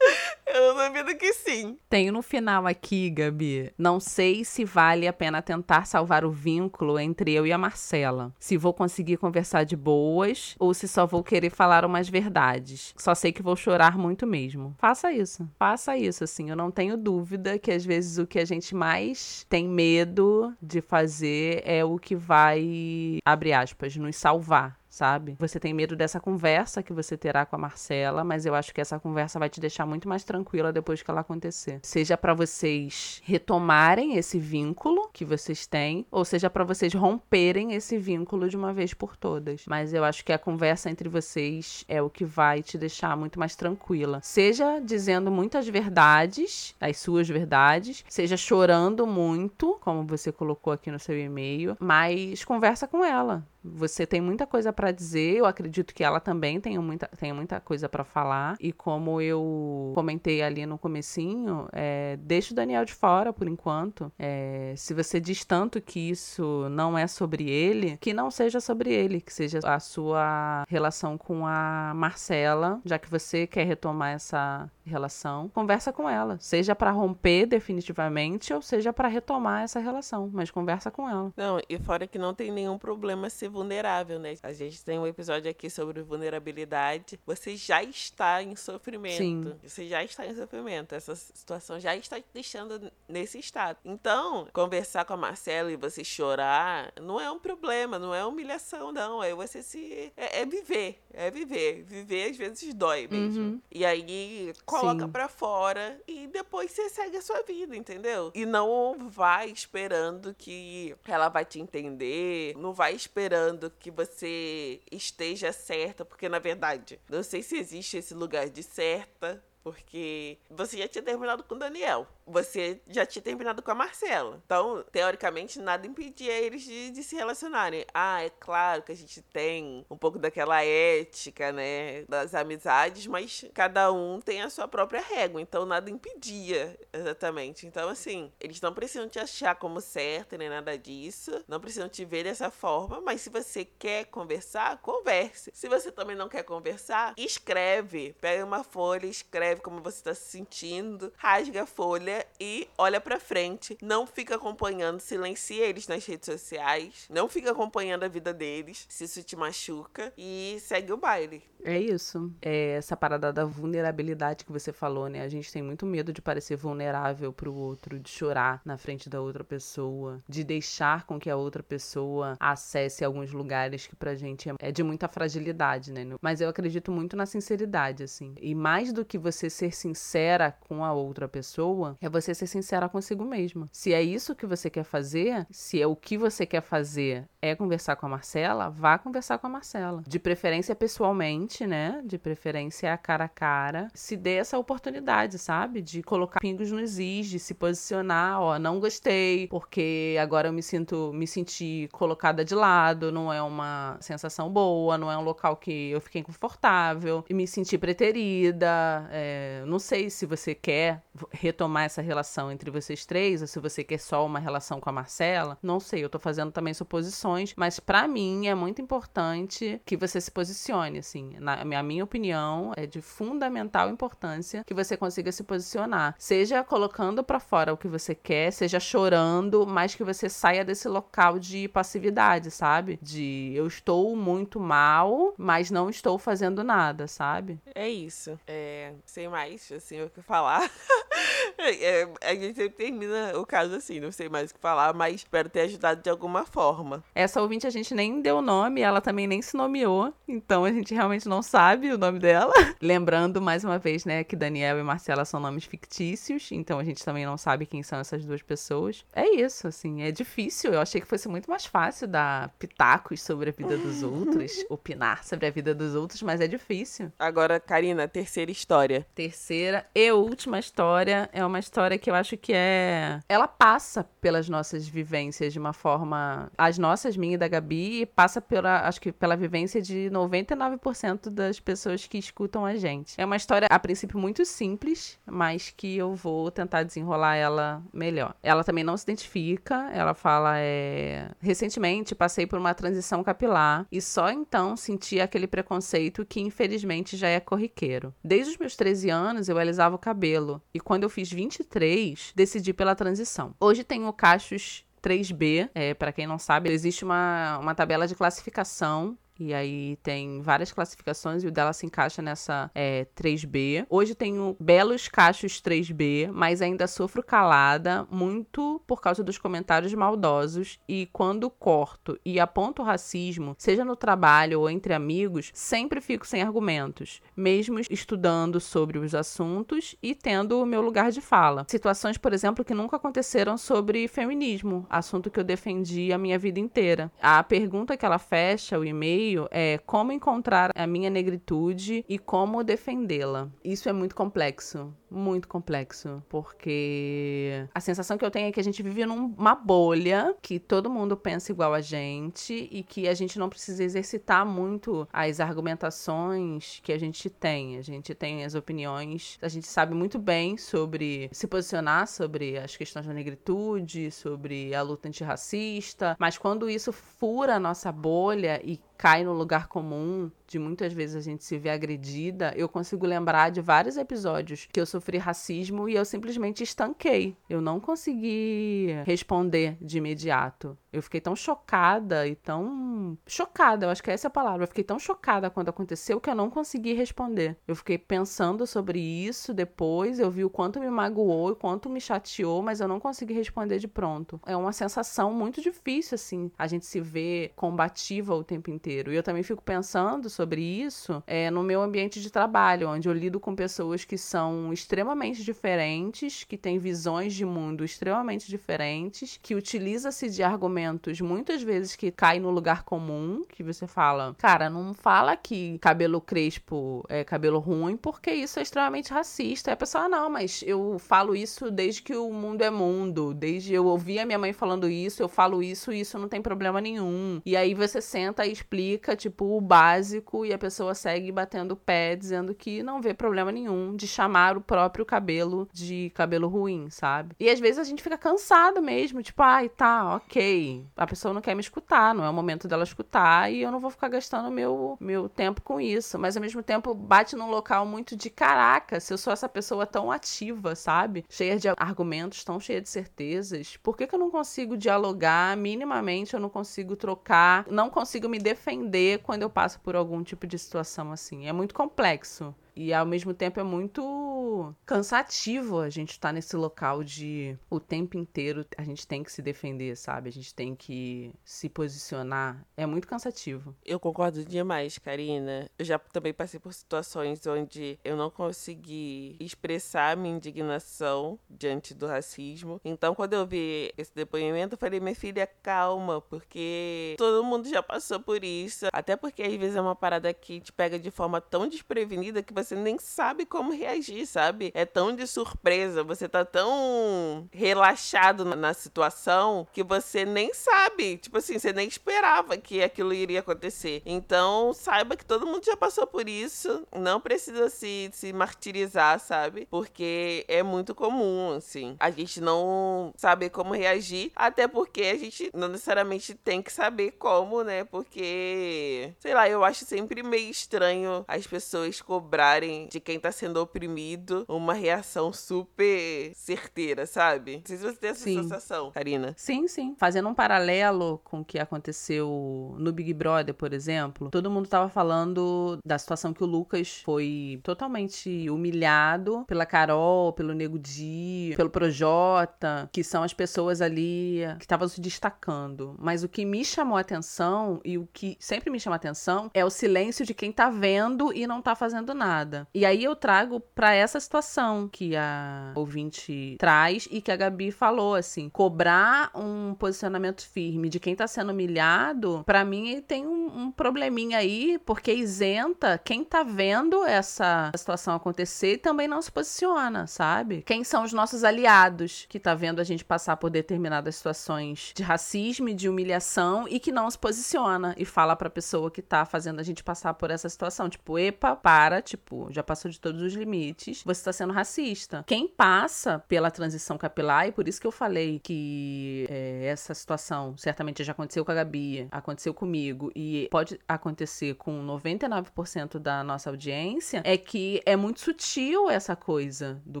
Eu 0.54 0.72
duvido 0.72 1.18
que 1.18 1.32
sim. 1.32 1.76
Tenho 1.90 2.12
no 2.12 2.22
final 2.22 2.64
aqui, 2.64 3.10
Gabi. 3.10 3.72
Não 3.76 3.98
sei 3.98 4.44
se 4.44 4.64
vale 4.64 5.08
a 5.08 5.12
pena 5.12 5.42
tentar 5.42 5.84
salvar 5.84 6.24
o 6.24 6.30
vínculo 6.30 6.96
entre 6.96 7.32
eu 7.32 7.44
e 7.44 7.52
a 7.52 7.58
Marcela. 7.58 8.32
Se 8.38 8.56
vou 8.56 8.72
conseguir 8.72 9.16
conversar 9.16 9.64
de 9.64 9.74
boas 9.74 10.54
ou 10.56 10.72
se 10.72 10.86
só 10.86 11.06
vou 11.06 11.24
querer 11.24 11.50
falar 11.50 11.84
umas 11.84 12.08
verdades. 12.08 12.94
Só 12.96 13.16
sei 13.16 13.32
que 13.32 13.42
vou 13.42 13.56
chorar 13.56 13.98
muito 13.98 14.28
mesmo. 14.28 14.76
Faça 14.78 15.10
isso. 15.10 15.48
Faça 15.58 15.96
isso, 15.96 16.22
assim. 16.22 16.50
Eu 16.50 16.56
não 16.56 16.70
tenho 16.70 16.96
dúvida 16.96 17.58
que 17.58 17.72
às 17.72 17.84
vezes 17.84 18.18
o 18.18 18.26
que 18.26 18.38
a 18.38 18.44
gente 18.44 18.76
mais 18.76 19.44
tem 19.48 19.68
medo 19.68 20.54
de 20.62 20.80
fazer 20.80 21.62
é 21.64 21.84
o 21.84 21.98
que 21.98 22.14
vai, 22.14 23.18
abre 23.24 23.52
aspas, 23.52 23.96
nos 23.96 24.14
salvar 24.14 24.83
sabe? 24.94 25.36
Você 25.40 25.58
tem 25.58 25.74
medo 25.74 25.96
dessa 25.96 26.20
conversa 26.20 26.82
que 26.82 26.92
você 26.92 27.16
terá 27.16 27.44
com 27.44 27.56
a 27.56 27.58
Marcela, 27.58 28.22
mas 28.22 28.46
eu 28.46 28.54
acho 28.54 28.72
que 28.72 28.80
essa 28.80 28.98
conversa 29.00 29.40
vai 29.40 29.48
te 29.48 29.60
deixar 29.60 29.84
muito 29.84 30.08
mais 30.08 30.22
tranquila 30.22 30.72
depois 30.72 31.02
que 31.02 31.10
ela 31.10 31.22
acontecer. 31.22 31.80
Seja 31.82 32.16
para 32.16 32.32
vocês 32.32 33.20
retomarem 33.24 34.16
esse 34.16 34.38
vínculo 34.38 35.10
que 35.12 35.24
vocês 35.24 35.66
têm, 35.66 36.06
ou 36.12 36.24
seja 36.24 36.48
para 36.48 36.62
vocês 36.62 36.94
romperem 36.94 37.72
esse 37.72 37.98
vínculo 37.98 38.48
de 38.48 38.56
uma 38.56 38.72
vez 38.72 38.94
por 38.94 39.16
todas. 39.16 39.64
Mas 39.66 39.92
eu 39.92 40.04
acho 40.04 40.24
que 40.24 40.32
a 40.32 40.38
conversa 40.38 40.88
entre 40.88 41.08
vocês 41.08 41.84
é 41.88 42.00
o 42.00 42.08
que 42.08 42.24
vai 42.24 42.62
te 42.62 42.78
deixar 42.78 43.16
muito 43.16 43.38
mais 43.38 43.56
tranquila. 43.56 44.20
Seja 44.22 44.78
dizendo 44.78 45.28
muitas 45.28 45.66
verdades, 45.66 46.72
as 46.80 46.98
suas 46.98 47.28
verdades, 47.28 48.04
seja 48.08 48.36
chorando 48.36 49.08
muito, 49.08 49.76
como 49.80 50.06
você 50.06 50.30
colocou 50.30 50.72
aqui 50.72 50.90
no 50.90 51.00
seu 51.00 51.18
e-mail, 51.18 51.76
mas 51.80 52.44
conversa 52.44 52.86
com 52.86 53.04
ela. 53.04 53.44
Você 53.64 54.06
tem 54.06 54.20
muita 54.20 54.46
coisa 54.46 54.72
para 54.72 54.92
dizer, 54.92 55.38
eu 55.38 55.46
acredito 55.46 55.94
que 55.94 56.04
ela 56.04 56.20
também 56.20 56.60
tem 56.60 56.78
muita, 56.78 57.08
tem 57.08 57.32
muita 57.32 57.60
coisa 57.60 57.88
para 57.88 58.04
falar. 58.04 58.56
E 58.60 58.72
como 58.72 59.20
eu 59.20 59.92
comentei 59.94 60.42
ali 60.42 60.66
no 60.66 60.76
comecinho, 60.76 61.66
é, 61.72 62.18
deixa 62.20 62.52
o 62.52 62.56
Daniel 62.56 62.84
de 62.84 62.92
fora 62.92 63.32
por 63.32 63.48
enquanto. 63.48 64.12
É, 64.18 64.74
se 64.76 64.92
você 64.92 65.18
diz 65.18 65.44
tanto 65.44 65.80
que 65.80 65.98
isso 65.98 66.68
não 66.70 66.96
é 66.98 67.06
sobre 67.06 67.48
ele, 67.48 67.96
que 67.96 68.12
não 68.12 68.30
seja 68.30 68.60
sobre 68.60 68.92
ele, 68.92 69.20
que 69.20 69.32
seja 69.32 69.60
a 69.64 69.80
sua 69.80 70.64
relação 70.68 71.16
com 71.16 71.46
a 71.46 71.92
Marcela, 71.94 72.80
já 72.84 72.98
que 72.98 73.10
você 73.10 73.46
quer 73.46 73.64
retomar 73.64 74.12
essa 74.12 74.70
relação, 74.84 75.48
conversa 75.48 75.92
com 75.92 76.08
ela, 76.08 76.36
seja 76.38 76.74
para 76.74 76.90
romper 76.90 77.46
definitivamente 77.46 78.52
ou 78.52 78.60
seja 78.60 78.92
para 78.92 79.08
retomar 79.08 79.62
essa 79.62 79.80
relação, 79.80 80.28
mas 80.32 80.50
conversa 80.50 80.90
com 80.90 81.08
ela. 81.08 81.32
Não, 81.36 81.58
e 81.68 81.78
fora 81.78 82.06
que 82.06 82.18
não 82.18 82.34
tem 82.34 82.50
nenhum 82.50 82.76
problema 82.76 83.30
ser 83.30 83.48
vulnerável, 83.54 84.18
né? 84.18 84.34
A 84.42 84.52
gente 84.52 84.84
tem 84.84 84.98
um 84.98 85.06
episódio 85.06 85.48
aqui 85.48 85.70
sobre 85.70 86.02
vulnerabilidade. 86.02 87.18
Você 87.24 87.56
já 87.56 87.82
está 87.82 88.42
em 88.42 88.56
sofrimento. 88.56 89.16
Sim. 89.16 89.54
Você 89.62 89.88
já 89.88 90.02
está 90.02 90.26
em 90.26 90.34
sofrimento. 90.34 90.94
Essa 90.94 91.14
situação 91.14 91.78
já 91.78 91.94
está 91.94 92.20
te 92.20 92.26
deixando 92.34 92.90
nesse 93.08 93.38
estado. 93.38 93.78
Então, 93.84 94.48
conversar 94.52 95.04
com 95.04 95.14
a 95.14 95.16
Marcela 95.16 95.70
e 95.70 95.76
você 95.76 96.02
chorar 96.02 96.92
não 97.00 97.20
é 97.20 97.30
um 97.30 97.38
problema, 97.38 97.98
não 97.98 98.12
é 98.12 98.26
humilhação, 98.26 98.90
não. 98.90 99.22
É 99.22 99.32
você 99.34 99.62
se. 99.62 100.12
É, 100.16 100.40
é 100.40 100.46
viver. 100.46 101.00
É 101.12 101.30
viver. 101.30 101.84
Viver 101.84 102.30
às 102.30 102.36
vezes 102.36 102.74
dói 102.74 103.06
mesmo. 103.08 103.42
Uhum. 103.42 103.60
E 103.70 103.84
aí 103.84 104.52
coloca 104.66 105.06
para 105.06 105.28
fora 105.28 106.00
e 106.08 106.26
depois 106.26 106.72
você 106.72 106.88
segue 106.88 107.16
a 107.16 107.22
sua 107.22 107.42
vida, 107.42 107.76
entendeu? 107.76 108.32
E 108.34 108.44
não 108.44 109.08
vai 109.08 109.48
esperando 109.50 110.34
que 110.34 110.94
ela 111.06 111.28
vai 111.28 111.44
te 111.44 111.60
entender, 111.60 112.56
não 112.56 112.72
vai 112.72 112.94
esperando 112.94 113.43
que 113.78 113.90
você 113.90 114.80
esteja 114.90 115.52
certa, 115.52 116.04
porque 116.04 116.28
na 116.28 116.38
verdade, 116.38 117.00
não 117.08 117.22
sei 117.22 117.42
se 117.42 117.56
existe 117.56 117.96
esse 117.96 118.14
lugar 118.14 118.48
de 118.48 118.62
certa, 118.62 119.42
porque 119.62 120.38
você 120.50 120.76
já 120.76 120.86
tinha 120.86 121.02
terminado 121.02 121.42
com 121.42 121.56
Daniel 121.56 122.06
você 122.26 122.80
já 122.86 123.04
tinha 123.04 123.22
terminado 123.22 123.62
com 123.62 123.70
a 123.70 123.74
Marcela. 123.74 124.40
Então, 124.44 124.84
teoricamente, 124.90 125.58
nada 125.58 125.86
impedia 125.86 126.32
eles 126.32 126.62
de, 126.62 126.90
de, 126.90 127.02
se 127.02 127.14
relacionarem. 127.14 127.84
Ah, 127.92 128.22
é 128.22 128.30
claro 128.30 128.82
que 128.82 128.92
a 128.92 128.96
gente 128.96 129.20
tem 129.22 129.84
um 129.90 129.96
pouco 129.96 130.18
daquela 130.18 130.64
ética, 130.64 131.52
né, 131.52 132.02
das 132.04 132.34
amizades, 132.34 133.06
mas 133.06 133.44
cada 133.52 133.92
um 133.92 134.20
tem 134.20 134.42
a 134.42 134.50
sua 134.50 134.66
própria 134.66 135.00
régua. 135.00 135.40
Então, 135.40 135.66
nada 135.66 135.90
impedia, 135.90 136.78
exatamente. 136.92 137.66
Então, 137.66 137.88
assim, 137.88 138.32
eles 138.40 138.60
não 138.60 138.72
precisam 138.72 139.08
te 139.08 139.18
achar 139.18 139.54
como 139.54 139.80
certa 139.80 140.38
nem 140.38 140.48
nada 140.48 140.78
disso. 140.78 141.44
Não 141.46 141.60
precisam 141.60 141.88
te 141.88 142.04
ver 142.04 142.24
dessa 142.24 142.50
forma. 142.50 143.00
Mas 143.00 143.20
se 143.20 143.30
você 143.30 143.64
quer 143.64 144.06
conversar, 144.06 144.78
converse. 144.78 145.50
Se 145.54 145.68
você 145.68 145.92
também 145.92 146.16
não 146.16 146.28
quer 146.28 146.42
conversar, 146.42 147.14
escreve. 147.16 148.14
Pega 148.20 148.44
uma 148.44 148.64
folha, 148.64 149.06
escreve 149.06 149.60
como 149.60 149.82
você 149.82 149.98
está 149.98 150.14
se 150.14 150.30
sentindo, 150.30 151.12
rasga 151.16 151.62
a 151.62 151.66
folha 151.66 152.13
e 152.38 152.68
olha 152.76 153.00
para 153.00 153.18
frente. 153.18 153.78
Não 153.80 154.06
fica 154.06 154.36
acompanhando, 154.36 155.00
silencia 155.00 155.64
eles 155.64 155.88
nas 155.88 156.04
redes 156.04 156.26
sociais. 156.26 157.06
Não 157.08 157.28
fica 157.28 157.50
acompanhando 157.50 158.04
a 158.04 158.08
vida 158.08 158.32
deles, 158.32 158.86
se 158.88 159.04
isso 159.04 159.22
te 159.22 159.36
machuca. 159.36 160.12
E 160.16 160.58
segue 160.60 160.92
o 160.92 160.96
baile. 160.96 161.42
É 161.64 161.78
isso. 161.78 162.30
É 162.42 162.72
essa 162.72 162.96
parada 162.96 163.32
da 163.32 163.44
vulnerabilidade 163.44 164.44
que 164.44 164.52
você 164.52 164.72
falou, 164.72 165.08
né? 165.08 165.22
A 165.22 165.28
gente 165.28 165.50
tem 165.50 165.62
muito 165.62 165.86
medo 165.86 166.12
de 166.12 166.20
parecer 166.20 166.56
vulnerável 166.56 167.32
pro 167.32 167.54
outro, 167.54 167.98
de 167.98 168.10
chorar 168.10 168.60
na 168.64 168.76
frente 168.76 169.08
da 169.08 169.20
outra 169.20 169.42
pessoa, 169.42 170.22
de 170.28 170.44
deixar 170.44 171.04
com 171.06 171.18
que 171.18 171.30
a 171.30 171.36
outra 171.36 171.62
pessoa 171.62 172.36
acesse 172.38 173.04
alguns 173.04 173.32
lugares 173.32 173.86
que 173.86 173.96
pra 173.96 174.14
gente 174.14 174.50
é 174.58 174.70
de 174.70 174.82
muita 174.82 175.08
fragilidade, 175.08 175.90
né? 175.90 176.04
Mas 176.20 176.42
eu 176.42 176.48
acredito 176.48 176.92
muito 176.92 177.16
na 177.16 177.24
sinceridade, 177.24 178.02
assim. 178.02 178.34
E 178.40 178.54
mais 178.54 178.92
do 178.92 179.04
que 179.04 179.16
você 179.16 179.48
ser 179.48 179.74
sincera 179.74 180.56
com 180.68 180.84
a 180.84 180.92
outra 180.92 181.26
pessoa, 181.26 181.96
é 182.04 182.08
você 182.08 182.34
ser 182.34 182.46
sincera 182.46 182.88
consigo 182.88 183.24
mesma. 183.24 183.68
Se 183.72 183.94
é 183.94 184.02
isso 184.02 184.34
que 184.34 184.46
você 184.46 184.68
quer 184.68 184.84
fazer, 184.84 185.46
se 185.50 185.80
é 185.80 185.86
o 185.86 185.96
que 185.96 186.18
você 186.18 186.44
quer 186.44 186.60
fazer 186.60 187.24
é 187.40 187.54
conversar 187.54 187.96
com 187.96 188.06
a 188.06 188.08
Marcela, 188.08 188.70
vá 188.70 188.98
conversar 188.98 189.38
com 189.38 189.46
a 189.46 189.50
Marcela. 189.50 190.02
De 190.06 190.18
preferência 190.18 190.74
pessoalmente, 190.74 191.66
né? 191.66 192.02
De 192.04 192.18
preferência 192.18 192.96
cara 192.96 193.24
a 193.24 193.28
cara. 193.28 193.88
Se 193.94 194.16
dê 194.16 194.36
essa 194.36 194.58
oportunidade, 194.58 195.38
sabe? 195.38 195.80
De 195.80 196.02
colocar 196.02 196.40
pingos 196.40 196.70
nos 196.70 196.98
is, 196.98 197.26
de 197.26 197.38
se 197.38 197.54
posicionar, 197.54 198.40
ó, 198.40 198.58
não 198.58 198.80
gostei, 198.80 199.46
porque 199.48 200.16
agora 200.20 200.48
eu 200.48 200.52
me 200.52 200.62
sinto, 200.62 201.10
me 201.12 201.26
senti 201.26 201.88
colocada 201.92 202.44
de 202.44 202.54
lado, 202.54 203.12
não 203.12 203.32
é 203.32 203.42
uma 203.42 203.96
sensação 204.00 204.50
boa, 204.50 204.96
não 204.96 205.10
é 205.10 205.16
um 205.16 205.22
local 205.22 205.56
que 205.56 205.90
eu 205.90 206.00
fiquei 206.00 206.22
confortável, 206.22 207.24
me 207.30 207.46
senti 207.46 207.76
preterida. 207.76 209.08
É, 209.10 209.64
não 209.66 209.78
sei 209.78 210.08
se 210.08 210.24
você 210.24 210.54
quer 210.54 211.02
retomar 211.30 211.84
essa 211.84 211.93
relação 212.02 212.50
entre 212.50 212.70
vocês 212.70 213.06
três, 213.06 213.40
ou 213.40 213.46
se 213.46 213.58
você 213.58 213.84
quer 213.84 213.98
só 213.98 214.24
uma 214.24 214.38
relação 214.38 214.80
com 214.80 214.90
a 214.90 214.92
Marcela. 214.92 215.58
Não 215.62 215.80
sei, 215.80 216.04
eu 216.04 216.08
tô 216.08 216.18
fazendo 216.18 216.52
também 216.52 216.74
suposições 216.74 217.04
posições, 217.04 217.54
mas 217.56 217.78
para 217.80 218.08
mim 218.08 218.46
é 218.46 218.54
muito 218.54 218.80
importante 218.80 219.80
que 219.84 219.96
você 219.96 220.20
se 220.20 220.30
posicione, 220.30 220.98
assim. 220.98 221.36
Na 221.38 221.64
a 221.74 221.82
minha 221.82 222.04
opinião, 222.04 222.72
é 222.76 222.86
de 222.86 223.00
fundamental 223.00 223.90
importância 223.90 224.62
que 224.64 224.74
você 224.74 224.96
consiga 224.96 225.32
se 225.32 225.42
posicionar. 225.42 226.14
Seja 226.18 226.62
colocando 226.62 227.24
para 227.24 227.40
fora 227.40 227.72
o 227.72 227.76
que 227.76 227.88
você 227.88 228.14
quer, 228.14 228.52
seja 228.52 228.78
chorando, 228.78 229.66
mas 229.66 229.94
que 229.94 230.04
você 230.04 230.28
saia 230.28 230.64
desse 230.64 230.88
local 230.88 231.38
de 231.38 231.66
passividade, 231.68 232.50
sabe? 232.50 232.98
De 233.02 233.52
eu 233.54 233.66
estou 233.66 234.14
muito 234.14 234.60
mal, 234.60 235.34
mas 235.36 235.70
não 235.70 235.90
estou 235.90 236.18
fazendo 236.18 236.62
nada, 236.62 237.08
sabe? 237.08 237.58
É 237.74 237.88
isso. 237.88 238.38
É, 238.46 238.92
sem 239.04 239.28
mais, 239.28 239.72
assim, 239.72 240.00
o 240.02 240.10
que 240.10 240.22
falar. 240.22 240.70
é, 241.84 242.08
a 242.22 242.34
gente 242.34 242.56
sempre 242.56 242.76
termina 242.76 243.38
o 243.38 243.44
caso 243.44 243.74
assim, 243.74 244.00
não 244.00 244.10
sei 244.10 244.28
mais 244.28 244.50
o 244.50 244.54
que 244.54 244.60
falar, 244.60 244.94
mas 244.94 245.16
espero 245.16 245.48
ter 245.48 245.60
ajudado 245.60 246.02
de 246.02 246.08
alguma 246.08 246.46
forma. 246.46 247.04
Essa 247.14 247.40
ouvinte 247.40 247.66
a 247.66 247.70
gente 247.70 247.94
nem 247.94 248.20
deu 248.20 248.40
nome, 248.40 248.80
ela 248.80 249.00
também 249.00 249.26
nem 249.26 249.42
se 249.42 249.56
nomeou, 249.56 250.12
então 250.26 250.64
a 250.64 250.72
gente 250.72 250.94
realmente 250.94 251.28
não 251.28 251.42
sabe 251.42 251.92
o 251.92 251.98
nome 251.98 252.18
dela. 252.18 252.52
Lembrando 252.80 253.40
mais 253.40 253.64
uma 253.64 253.78
vez, 253.78 254.04
né, 254.04 254.24
que 254.24 254.34
Daniel 254.34 254.78
e 254.78 254.82
Marcela 254.82 255.24
são 255.24 255.38
nomes 255.38 255.64
fictícios, 255.64 256.50
então 256.50 256.78
a 256.78 256.84
gente 256.84 257.04
também 257.04 257.26
não 257.26 257.36
sabe 257.36 257.66
quem 257.66 257.82
são 257.82 257.98
essas 257.98 258.24
duas 258.24 258.42
pessoas. 258.42 259.04
É 259.12 259.28
isso, 259.28 259.68
assim, 259.68 260.02
é 260.02 260.10
difícil. 260.10 260.72
Eu 260.72 260.80
achei 260.80 261.00
que 261.00 261.06
fosse 261.06 261.28
muito 261.28 261.50
mais 261.50 261.66
fácil 261.66 262.08
dar 262.08 262.48
pitacos 262.58 263.22
sobre 263.22 263.50
a 263.50 263.52
vida 263.52 263.76
dos 263.76 264.02
outros, 264.02 264.64
opinar 264.70 265.22
sobre 265.24 265.46
a 265.46 265.50
vida 265.50 265.74
dos 265.74 265.94
outros, 265.94 266.22
mas 266.22 266.40
é 266.40 266.46
difícil. 266.46 267.12
Agora, 267.18 267.60
Karina, 267.60 268.08
terceira 268.08 268.50
história. 268.50 269.06
Terceira 269.14 269.86
e 269.94 270.10
última 270.10 270.58
história 270.58 271.28
é 271.32 271.44
uma 271.44 271.58
história 271.58 271.73
que 272.00 272.10
eu 272.10 272.14
acho 272.14 272.36
que 272.36 272.52
é. 272.54 273.20
Ela 273.28 273.48
passa 273.48 274.04
pelas 274.20 274.48
nossas 274.48 274.86
vivências 274.86 275.52
de 275.52 275.58
uma 275.58 275.72
forma. 275.72 276.50
As 276.56 276.78
nossas, 276.78 277.16
minha 277.16 277.34
e 277.34 277.38
da 277.38 277.48
Gabi, 277.48 278.06
passa 278.06 278.40
pela, 278.40 278.86
acho 278.86 279.00
que 279.00 279.12
pela 279.12 279.36
vivência 279.36 279.82
de 279.82 280.08
99% 280.12 281.30
das 281.30 281.58
pessoas 281.60 282.06
que 282.06 282.18
escutam 282.18 282.64
a 282.64 282.76
gente. 282.76 283.14
É 283.18 283.24
uma 283.24 283.36
história, 283.36 283.68
a 283.70 283.78
princípio, 283.78 284.18
muito 284.18 284.44
simples, 284.44 285.18
mas 285.26 285.72
que 285.76 285.96
eu 285.96 286.14
vou 286.14 286.50
tentar 286.50 286.82
desenrolar 286.82 287.36
ela 287.36 287.82
melhor. 287.92 288.34
Ela 288.42 288.64
também 288.64 288.84
não 288.84 288.96
se 288.96 289.04
identifica, 289.04 289.90
ela 289.92 290.14
fala: 290.14 290.54
é. 290.58 291.30
Recentemente 291.40 292.14
passei 292.14 292.46
por 292.46 292.58
uma 292.58 292.74
transição 292.74 293.22
capilar 293.22 293.86
e 293.90 294.00
só 294.00 294.30
então 294.30 294.76
senti 294.76 295.20
aquele 295.20 295.46
preconceito 295.46 296.24
que 296.24 296.40
infelizmente 296.40 297.16
já 297.16 297.28
é 297.28 297.40
corriqueiro. 297.40 298.14
Desde 298.22 298.52
os 298.52 298.58
meus 298.58 298.76
13 298.76 299.10
anos 299.10 299.48
eu 299.48 299.58
alisava 299.58 299.96
o 299.96 299.98
cabelo 299.98 300.62
e 300.72 300.80
quando 300.80 301.04
eu 301.04 301.10
fiz 301.10 301.32
23 301.64 302.32
decidi 302.34 302.72
pela 302.72 302.94
transição. 302.94 303.54
Hoje 303.58 303.82
tenho 303.82 304.12
cachos 304.12 304.84
3B, 305.02 305.70
é, 305.74 305.94
para 305.94 306.12
quem 306.12 306.26
não 306.26 306.38
sabe, 306.38 306.70
existe 306.70 307.04
uma, 307.04 307.58
uma 307.58 307.74
tabela 307.74 308.06
de 308.06 308.14
classificação 308.14 309.18
e 309.38 309.52
aí 309.52 309.96
tem 310.02 310.40
várias 310.40 310.72
classificações 310.72 311.42
e 311.42 311.46
o 311.46 311.50
dela 311.50 311.72
se 311.72 311.86
encaixa 311.86 312.22
nessa 312.22 312.70
é, 312.74 313.06
3B. 313.16 313.86
Hoje 313.90 314.14
tenho 314.14 314.56
belos 314.60 315.08
cachos 315.08 315.60
3B, 315.60 316.30
mas 316.32 316.62
ainda 316.62 316.86
sofro 316.86 317.22
calada, 317.22 318.06
muito 318.10 318.80
por 318.86 319.00
causa 319.00 319.24
dos 319.24 319.38
comentários 319.38 319.92
maldosos. 319.94 320.78
E 320.88 321.08
quando 321.12 321.50
corto 321.50 322.18
e 322.24 322.38
aponto 322.38 322.82
racismo, 322.82 323.54
seja 323.58 323.84
no 323.84 323.96
trabalho 323.96 324.60
ou 324.60 324.70
entre 324.70 324.94
amigos, 324.94 325.50
sempre 325.52 326.00
fico 326.00 326.26
sem 326.26 326.42
argumentos, 326.42 327.20
mesmo 327.36 327.80
estudando 327.90 328.60
sobre 328.60 328.98
os 328.98 329.14
assuntos 329.14 329.96
e 330.02 330.14
tendo 330.14 330.60
o 330.60 330.66
meu 330.66 330.80
lugar 330.80 331.10
de 331.10 331.20
fala. 331.20 331.66
Situações, 331.68 332.18
por 332.18 332.32
exemplo, 332.32 332.64
que 332.64 332.74
nunca 332.74 332.96
aconteceram 332.96 333.58
sobre 333.58 334.06
feminismo, 334.06 334.86
assunto 334.88 335.30
que 335.30 335.40
eu 335.40 335.44
defendi 335.44 336.12
a 336.12 336.18
minha 336.18 336.38
vida 336.38 336.60
inteira. 336.60 337.10
A 337.20 337.42
pergunta 337.42 337.96
que 337.96 338.04
ela 338.04 338.18
fecha, 338.18 338.78
o 338.78 338.84
e-mail, 338.84 339.23
e-mail 339.24 339.48
é 339.50 339.78
como 339.78 340.12
encontrar 340.12 340.70
a 340.74 340.86
minha 340.86 341.08
negritude 341.08 342.04
e 342.08 342.18
como 342.18 342.62
defendê-la. 342.62 343.48
Isso 343.64 343.88
é 343.88 343.92
muito 343.92 344.14
complexo 344.14 344.94
muito 345.14 345.48
complexo, 345.48 346.22
porque 346.28 347.66
a 347.74 347.80
sensação 347.80 348.18
que 348.18 348.24
eu 348.24 348.30
tenho 348.30 348.48
é 348.48 348.52
que 348.52 348.60
a 348.60 348.64
gente 348.64 348.82
vive 348.82 349.06
numa 349.06 349.54
bolha, 349.54 350.34
que 350.42 350.58
todo 350.58 350.90
mundo 350.90 351.16
pensa 351.16 351.52
igual 351.52 351.72
a 351.72 351.80
gente 351.80 352.68
e 352.70 352.82
que 352.82 353.08
a 353.08 353.14
gente 353.14 353.38
não 353.38 353.48
precisa 353.48 353.84
exercitar 353.84 354.44
muito 354.44 355.08
as 355.12 355.40
argumentações 355.40 356.80
que 356.82 356.92
a 356.92 356.98
gente 356.98 357.30
tem. 357.30 357.78
A 357.78 357.82
gente 357.82 358.14
tem 358.14 358.44
as 358.44 358.54
opiniões, 358.54 359.38
a 359.40 359.48
gente 359.48 359.66
sabe 359.66 359.94
muito 359.94 360.18
bem 360.18 360.56
sobre 360.56 361.28
se 361.32 361.46
posicionar 361.46 362.06
sobre 362.06 362.58
as 362.58 362.76
questões 362.76 363.06
da 363.06 363.12
negritude, 363.12 364.10
sobre 364.10 364.74
a 364.74 364.82
luta 364.82 365.08
antirracista, 365.08 366.16
mas 366.18 366.38
quando 366.38 366.68
isso 366.68 366.92
fura 366.92 367.56
a 367.56 367.60
nossa 367.60 367.92
bolha 367.92 368.60
e 368.64 368.80
cai 368.96 369.24
no 369.24 369.32
lugar 369.32 369.68
comum, 369.68 370.30
de 370.46 370.58
muitas 370.58 370.92
vezes 370.92 371.16
a 371.16 371.20
gente 371.20 371.44
se 371.44 371.58
vê 371.58 371.70
agredida, 371.70 372.52
eu 372.56 372.68
consigo 372.68 373.06
lembrar 373.06 373.50
de 373.50 373.60
vários 373.60 373.96
episódios 373.96 374.68
que 374.70 374.80
eu 374.80 374.86
sofri 374.86 375.18
racismo 375.18 375.88
e 375.88 375.94
eu 375.94 376.04
simplesmente 376.04 376.62
estanquei. 376.62 377.36
Eu 377.48 377.60
não 377.60 377.80
consegui 377.80 378.88
responder 379.04 379.76
de 379.80 379.98
imediato. 379.98 380.76
Eu 380.92 381.02
fiquei 381.02 381.20
tão 381.20 381.34
chocada 381.34 382.26
e 382.26 382.36
tão. 382.36 383.18
Chocada, 383.26 383.86
eu 383.86 383.90
acho 383.90 384.02
que 384.02 384.10
essa 384.10 384.26
é 384.26 384.28
a 384.28 384.30
palavra. 384.30 384.62
Eu 384.62 384.68
fiquei 384.68 384.84
tão 384.84 384.98
chocada 384.98 385.50
quando 385.50 385.68
aconteceu 385.68 386.20
que 386.20 386.30
eu 386.30 386.36
não 386.36 386.48
consegui 386.48 386.92
responder. 386.92 387.56
Eu 387.66 387.74
fiquei 387.74 387.98
pensando 387.98 388.64
sobre 388.64 389.00
isso 389.00 389.52
depois, 389.52 390.20
eu 390.20 390.30
vi 390.30 390.44
o 390.44 390.50
quanto 390.50 390.78
me 390.78 390.88
magoou 390.88 391.50
e 391.50 391.56
quanto 391.56 391.90
me 391.90 392.00
chateou, 392.00 392.62
mas 392.62 392.80
eu 392.80 392.86
não 392.86 393.00
consegui 393.00 393.34
responder 393.34 393.78
de 393.78 393.88
pronto. 393.88 394.40
É 394.46 394.56
uma 394.56 394.72
sensação 394.72 395.32
muito 395.32 395.60
difícil, 395.60 396.14
assim, 396.14 396.50
a 396.56 396.68
gente 396.68 396.86
se 396.86 397.00
vê 397.00 397.52
combativa 397.56 398.34
o 398.34 398.44
tempo 398.44 398.70
inteiro. 398.70 399.12
E 399.12 399.16
eu 399.16 399.22
também 399.22 399.42
fico 399.42 399.62
pensando 399.62 400.30
sobre 400.34 400.60
isso 400.60 401.22
é, 401.26 401.50
no 401.50 401.62
meu 401.62 401.82
ambiente 401.82 402.20
de 402.20 402.30
trabalho, 402.30 402.88
onde 402.88 403.08
eu 403.08 403.12
lido 403.12 403.40
com 403.40 403.54
pessoas 403.54 404.04
que 404.04 404.18
são 404.18 404.72
extremamente 404.72 405.42
diferentes, 405.42 406.44
que 406.44 406.56
têm 406.56 406.78
visões 406.78 407.32
de 407.32 407.44
mundo 407.44 407.84
extremamente 407.84 408.48
diferentes, 408.48 409.38
que 409.42 409.54
utiliza-se 409.54 410.28
de 410.28 410.42
argumentos 410.42 411.20
muitas 411.20 411.62
vezes 411.62 411.96
que 411.96 412.10
cai 412.10 412.38
no 412.38 412.50
lugar 412.50 412.82
comum, 412.82 413.42
que 413.48 413.62
você 413.62 413.86
fala, 413.86 414.34
cara, 414.38 414.68
não 414.68 414.92
fala 414.92 415.36
que 415.36 415.78
cabelo 415.78 416.20
crespo 416.20 417.04
é 417.08 417.24
cabelo 417.24 417.58
ruim, 417.58 417.96
porque 417.96 418.32
isso 418.32 418.58
é 418.58 418.62
extremamente 418.62 419.12
racista. 419.12 419.70
E 419.70 419.72
a 419.72 419.76
pessoa, 419.76 420.04
ah, 420.04 420.08
não, 420.08 420.30
mas 420.30 420.62
eu 420.66 420.98
falo 420.98 421.34
isso 421.34 421.70
desde 421.70 422.02
que 422.02 422.14
o 422.14 422.32
mundo 422.32 422.62
é 422.62 422.70
mundo, 422.70 423.32
desde 423.32 423.74
eu 423.74 423.86
ouvi 423.86 424.18
a 424.18 424.26
minha 424.26 424.38
mãe 424.38 424.52
falando 424.52 424.88
isso, 424.88 425.22
eu 425.22 425.28
falo 425.28 425.62
isso 425.62 425.92
e 425.92 426.00
isso 426.00 426.18
não 426.18 426.28
tem 426.28 426.42
problema 426.42 426.80
nenhum. 426.80 427.40
E 427.44 427.56
aí 427.56 427.74
você 427.74 428.00
senta 428.00 428.46
e 428.46 428.52
explica, 428.52 429.16
tipo, 429.16 429.56
o 429.56 429.60
básico 429.60 430.23
e 430.44 430.52
a 430.52 430.58
pessoa 430.58 430.94
segue 430.94 431.30
batendo 431.32 431.72
o 431.72 431.76
pé, 431.76 432.16
dizendo 432.16 432.54
que 432.54 432.82
não 432.82 433.00
vê 433.00 433.12
problema 433.12 433.52
nenhum 433.52 433.94
de 433.96 434.06
chamar 434.06 434.56
o 434.56 434.60
próprio 434.60 435.04
cabelo 435.04 435.68
de 435.72 436.10
cabelo 436.14 436.48
ruim, 436.48 436.88
sabe? 436.90 437.34
E 437.38 437.48
às 437.50 437.60
vezes 437.60 437.78
a 437.78 437.84
gente 437.84 438.02
fica 438.02 438.16
cansado 438.16 438.80
mesmo, 438.80 439.22
tipo, 439.22 439.42
ai, 439.42 439.68
tá, 439.68 440.16
ok, 440.16 440.84
a 440.96 441.06
pessoa 441.06 441.34
não 441.34 441.40
quer 441.40 441.54
me 441.54 441.60
escutar, 441.60 442.14
não 442.14 442.24
é 442.24 442.30
o 442.30 442.34
momento 442.34 442.68
dela 442.68 442.84
escutar 442.84 443.52
e 443.52 443.62
eu 443.62 443.70
não 443.70 443.80
vou 443.80 443.90
ficar 443.90 444.08
gastando 444.08 444.50
meu, 444.50 444.96
meu 445.00 445.28
tempo 445.28 445.62
com 445.62 445.80
isso. 445.80 446.18
Mas 446.18 446.36
ao 446.36 446.42
mesmo 446.42 446.62
tempo 446.62 446.94
bate 446.94 447.36
num 447.36 447.50
local 447.50 447.86
muito 447.86 448.16
de 448.16 448.30
caraca, 448.30 449.00
se 449.00 449.12
eu 449.12 449.18
sou 449.18 449.32
essa 449.32 449.48
pessoa 449.48 449.86
tão 449.86 450.10
ativa, 450.10 450.74
sabe? 450.74 451.24
Cheia 451.28 451.58
de 451.58 451.68
argumentos, 451.76 452.44
tão 452.44 452.60
cheia 452.60 452.80
de 452.80 452.88
certezas, 452.88 453.76
por 453.76 453.96
que, 453.96 454.06
que 454.06 454.14
eu 454.14 454.18
não 454.18 454.30
consigo 454.30 454.76
dialogar 454.76 455.56
minimamente? 455.56 456.34
Eu 456.34 456.40
não 456.40 456.48
consigo 456.48 456.96
trocar, 456.96 457.66
não 457.68 457.90
consigo 457.90 458.28
me 458.28 458.38
defender 458.38 459.20
quando 459.22 459.42
eu 459.42 459.50
passo 459.50 459.80
por 459.80 459.96
algum 459.96 460.13
tipo 460.22 460.46
de 460.46 460.58
situação 460.58 461.12
assim. 461.12 461.46
É 461.46 461.52
muito 461.52 461.74
complexo. 461.74 462.54
E 462.76 462.92
ao 462.92 463.06
mesmo 463.06 463.32
tempo 463.32 463.60
é 463.60 463.62
muito 463.62 464.74
cansativo 464.84 465.80
a 465.80 465.90
gente 465.90 466.10
estar 466.10 466.28
tá 466.28 466.32
nesse 466.32 466.56
local 466.56 467.02
de 467.02 467.56
o 467.70 467.80
tempo 467.80 468.16
inteiro 468.16 468.66
a 468.76 468.82
gente 468.82 469.06
tem 469.06 469.22
que 469.22 469.32
se 469.32 469.42
defender, 469.42 469.96
sabe? 469.96 470.28
A 470.28 470.32
gente 470.32 470.54
tem 470.54 470.74
que 470.74 471.32
se 471.44 471.68
posicionar. 471.68 472.64
É 472.76 472.86
muito 472.86 473.06
cansativo. 473.06 473.74
Eu 473.84 474.00
concordo 474.00 474.44
demais, 474.44 474.98
Karina. 474.98 475.70
Eu 475.78 475.84
já 475.84 475.98
também 475.98 476.32
passei 476.32 476.58
por 476.58 476.72
situações 476.72 477.46
onde 477.46 477.98
eu 478.04 478.16
não 478.16 478.30
consegui 478.30 479.36
expressar 479.38 480.16
minha 480.16 480.34
indignação 480.34 481.38
diante 481.48 481.94
do 481.94 482.06
racismo. 482.06 482.80
Então, 482.84 483.14
quando 483.14 483.34
eu 483.34 483.46
vi 483.46 483.92
esse 483.96 484.14
depoimento, 484.14 484.74
eu 484.74 484.78
falei: 484.78 485.00
minha 485.00 485.14
filha, 485.14 485.46
calma, 485.62 486.20
porque 486.20 487.14
todo 487.18 487.44
mundo 487.44 487.68
já 487.68 487.82
passou 487.82 488.20
por 488.20 488.42
isso. 488.42 488.86
Até 488.92 489.16
porque 489.16 489.42
às 489.42 489.54
vezes 489.54 489.76
é 489.76 489.80
uma 489.80 489.96
parada 489.96 490.32
que 490.32 490.60
te 490.60 490.72
pega 490.72 490.98
de 490.98 491.10
forma 491.10 491.40
tão 491.40 491.68
desprevenida 491.68 492.42
que 492.42 492.52
você 492.52 492.63
você 492.64 492.74
nem 492.74 492.98
sabe 492.98 493.44
como 493.44 493.72
reagir, 493.72 494.26
sabe? 494.26 494.72
É 494.74 494.84
tão 494.84 495.14
de 495.14 495.26
surpresa, 495.26 496.02
você 496.02 496.28
tá 496.28 496.44
tão 496.44 497.48
relaxado 497.52 498.44
na 498.44 498.72
situação 498.74 499.66
que 499.72 499.82
você 499.82 500.24
nem 500.24 500.52
sabe. 500.54 501.18
Tipo 501.18 501.38
assim, 501.38 501.58
você 501.58 501.72
nem 501.72 501.86
esperava 501.86 502.56
que 502.56 502.82
aquilo 502.82 503.12
iria 503.12 503.40
acontecer. 503.40 504.02
Então, 504.06 504.72
saiba 504.72 505.16
que 505.16 505.24
todo 505.24 505.46
mundo 505.46 505.64
já 505.64 505.76
passou 505.76 506.06
por 506.06 506.28
isso. 506.28 506.86
Não 506.94 507.20
precisa 507.20 507.68
se, 507.68 508.10
se 508.12 508.32
martirizar, 508.32 509.20
sabe? 509.20 509.66
Porque 509.70 510.44
é 510.48 510.62
muito 510.62 510.94
comum, 510.94 511.52
assim. 511.56 511.96
A 512.00 512.10
gente 512.10 512.40
não 512.40 513.12
saber 513.16 513.50
como 513.50 513.74
reagir, 513.74 514.32
até 514.34 514.66
porque 514.66 515.02
a 515.02 515.18
gente 515.18 515.50
não 515.54 515.68
necessariamente 515.68 516.34
tem 516.34 516.62
que 516.62 516.72
saber 516.72 517.12
como, 517.12 517.62
né? 517.62 517.84
Porque, 517.84 519.12
sei 519.18 519.34
lá, 519.34 519.48
eu 519.48 519.64
acho 519.64 519.84
sempre 519.84 520.22
meio 520.22 520.50
estranho 520.50 521.24
as 521.28 521.46
pessoas 521.46 522.00
cobrarem 522.00 522.53
de 522.60 523.00
quem 523.00 523.18
tá 523.18 523.32
sendo 523.32 523.60
oprimido 523.60 524.44
uma 524.48 524.74
reação 524.74 525.32
super 525.32 526.32
certeira, 526.34 527.06
sabe? 527.06 527.56
Não 527.56 527.62
sei 527.66 527.76
se 527.76 527.82
você 527.82 527.96
tem 527.96 528.10
essa 528.10 528.24
sim. 528.24 528.42
sensação, 528.42 528.90
Karina. 528.92 529.34
Sim, 529.36 529.66
sim. 529.66 529.94
Fazendo 529.98 530.28
um 530.28 530.34
paralelo 530.34 531.20
com 531.24 531.40
o 531.40 531.44
que 531.44 531.58
aconteceu 531.58 532.74
no 532.78 532.92
Big 532.92 533.12
Brother, 533.12 533.54
por 533.54 533.72
exemplo, 533.72 534.30
todo 534.30 534.50
mundo 534.50 534.68
tava 534.68 534.88
falando 534.88 535.78
da 535.84 535.98
situação 535.98 536.32
que 536.32 536.42
o 536.42 536.46
Lucas 536.46 537.02
foi 537.04 537.60
totalmente 537.62 538.48
humilhado 538.48 539.44
pela 539.46 539.66
Carol, 539.66 540.32
pelo 540.32 540.52
Nego 540.52 540.78
Di, 540.78 541.54
pelo 541.56 541.70
Projota, 541.70 542.88
que 542.92 543.02
são 543.02 543.22
as 543.22 543.32
pessoas 543.32 543.80
ali 543.80 544.40
que 544.58 544.64
estavam 544.64 544.88
se 544.88 545.00
destacando. 545.00 545.96
Mas 545.98 546.22
o 546.22 546.28
que 546.28 546.44
me 546.44 546.64
chamou 546.64 546.96
a 546.96 547.00
atenção 547.00 547.80
e 547.84 547.98
o 547.98 548.08
que 548.12 548.36
sempre 548.38 548.70
me 548.70 548.80
chama 548.80 548.96
a 548.96 548.98
atenção 548.98 549.50
é 549.54 549.64
o 549.64 549.70
silêncio 549.70 550.24
de 550.24 550.34
quem 550.34 550.52
tá 550.52 550.70
vendo 550.70 551.32
e 551.32 551.46
não 551.46 551.60
tá 551.60 551.74
fazendo 551.74 552.14
nada. 552.14 552.43
E 552.74 552.84
aí 552.84 553.04
eu 553.04 553.16
trago 553.16 553.60
para 553.60 553.94
essa 553.94 554.18
situação 554.20 554.88
que 554.88 555.16
a 555.16 555.72
ouvinte 555.74 556.56
traz 556.58 557.08
e 557.10 557.20
que 557.20 557.30
a 557.30 557.36
Gabi 557.36 557.70
falou 557.70 558.14
assim, 558.14 558.48
cobrar 558.48 559.30
um 559.34 559.74
posicionamento 559.74 560.46
firme 560.46 560.88
de 560.88 561.00
quem 561.00 561.14
tá 561.14 561.26
sendo 561.26 561.52
humilhado, 561.52 562.42
para 562.44 562.64
mim 562.64 563.02
tem 563.06 563.26
um, 563.26 563.64
um 563.64 563.70
probleminha 563.70 564.38
aí, 564.38 564.78
porque 564.84 565.12
isenta 565.12 565.98
quem 565.98 566.24
tá 566.24 566.42
vendo 566.42 567.04
essa 567.04 567.70
situação 567.76 568.14
acontecer 568.14 568.74
e 568.74 568.78
também 568.78 569.08
não 569.08 569.22
se 569.22 569.30
posiciona, 569.30 570.06
sabe? 570.06 570.62
Quem 570.62 570.84
são 570.84 571.04
os 571.04 571.12
nossos 571.12 571.44
aliados 571.44 572.26
que 572.28 572.38
tá 572.38 572.54
vendo 572.54 572.80
a 572.80 572.84
gente 572.84 573.04
passar 573.04 573.36
por 573.36 573.50
determinadas 573.50 574.16
situações 574.16 574.92
de 574.94 575.02
racismo 575.02 575.68
e 575.68 575.74
de 575.74 575.88
humilhação 575.88 576.66
e 576.68 576.78
que 576.78 576.92
não 576.92 577.10
se 577.10 577.18
posiciona 577.18 577.94
e 577.98 578.04
fala 578.04 578.36
pra 578.36 578.50
pessoa 578.50 578.90
que 578.90 579.02
tá 579.02 579.24
fazendo 579.24 579.60
a 579.60 579.62
gente 579.62 579.82
passar 579.82 580.14
por 580.14 580.30
essa 580.30 580.48
situação, 580.48 580.88
tipo, 580.88 581.18
epa, 581.18 581.56
para, 581.56 582.02
tipo, 582.02 582.33
já 582.50 582.62
passou 582.62 582.90
de 582.90 583.00
todos 583.00 583.22
os 583.22 583.34
limites, 583.34 584.02
você 584.04 584.24
tá 584.24 584.32
sendo 584.32 584.52
racista. 584.52 585.24
Quem 585.26 585.48
passa 585.48 586.18
pela 586.28 586.50
transição 586.50 586.96
capilar, 586.98 587.48
e 587.48 587.52
por 587.52 587.68
isso 587.68 587.80
que 587.80 587.86
eu 587.86 587.92
falei 587.92 588.40
que 588.40 589.26
é, 589.28 589.66
essa 589.66 589.94
situação 589.94 590.56
certamente 590.56 591.02
já 591.02 591.12
aconteceu 591.12 591.44
com 591.44 591.52
a 591.52 591.54
Gabi, 591.54 592.08
aconteceu 592.10 592.52
comigo 592.52 593.10
e 593.14 593.48
pode 593.50 593.78
acontecer 593.88 594.54
com 594.54 594.84
99% 594.86 595.98
da 595.98 596.22
nossa 596.22 596.50
audiência, 596.50 597.22
é 597.24 597.36
que 597.36 597.82
é 597.84 597.96
muito 597.96 598.20
sutil 598.20 598.90
essa 598.90 599.16
coisa 599.16 599.80
do 599.84 600.00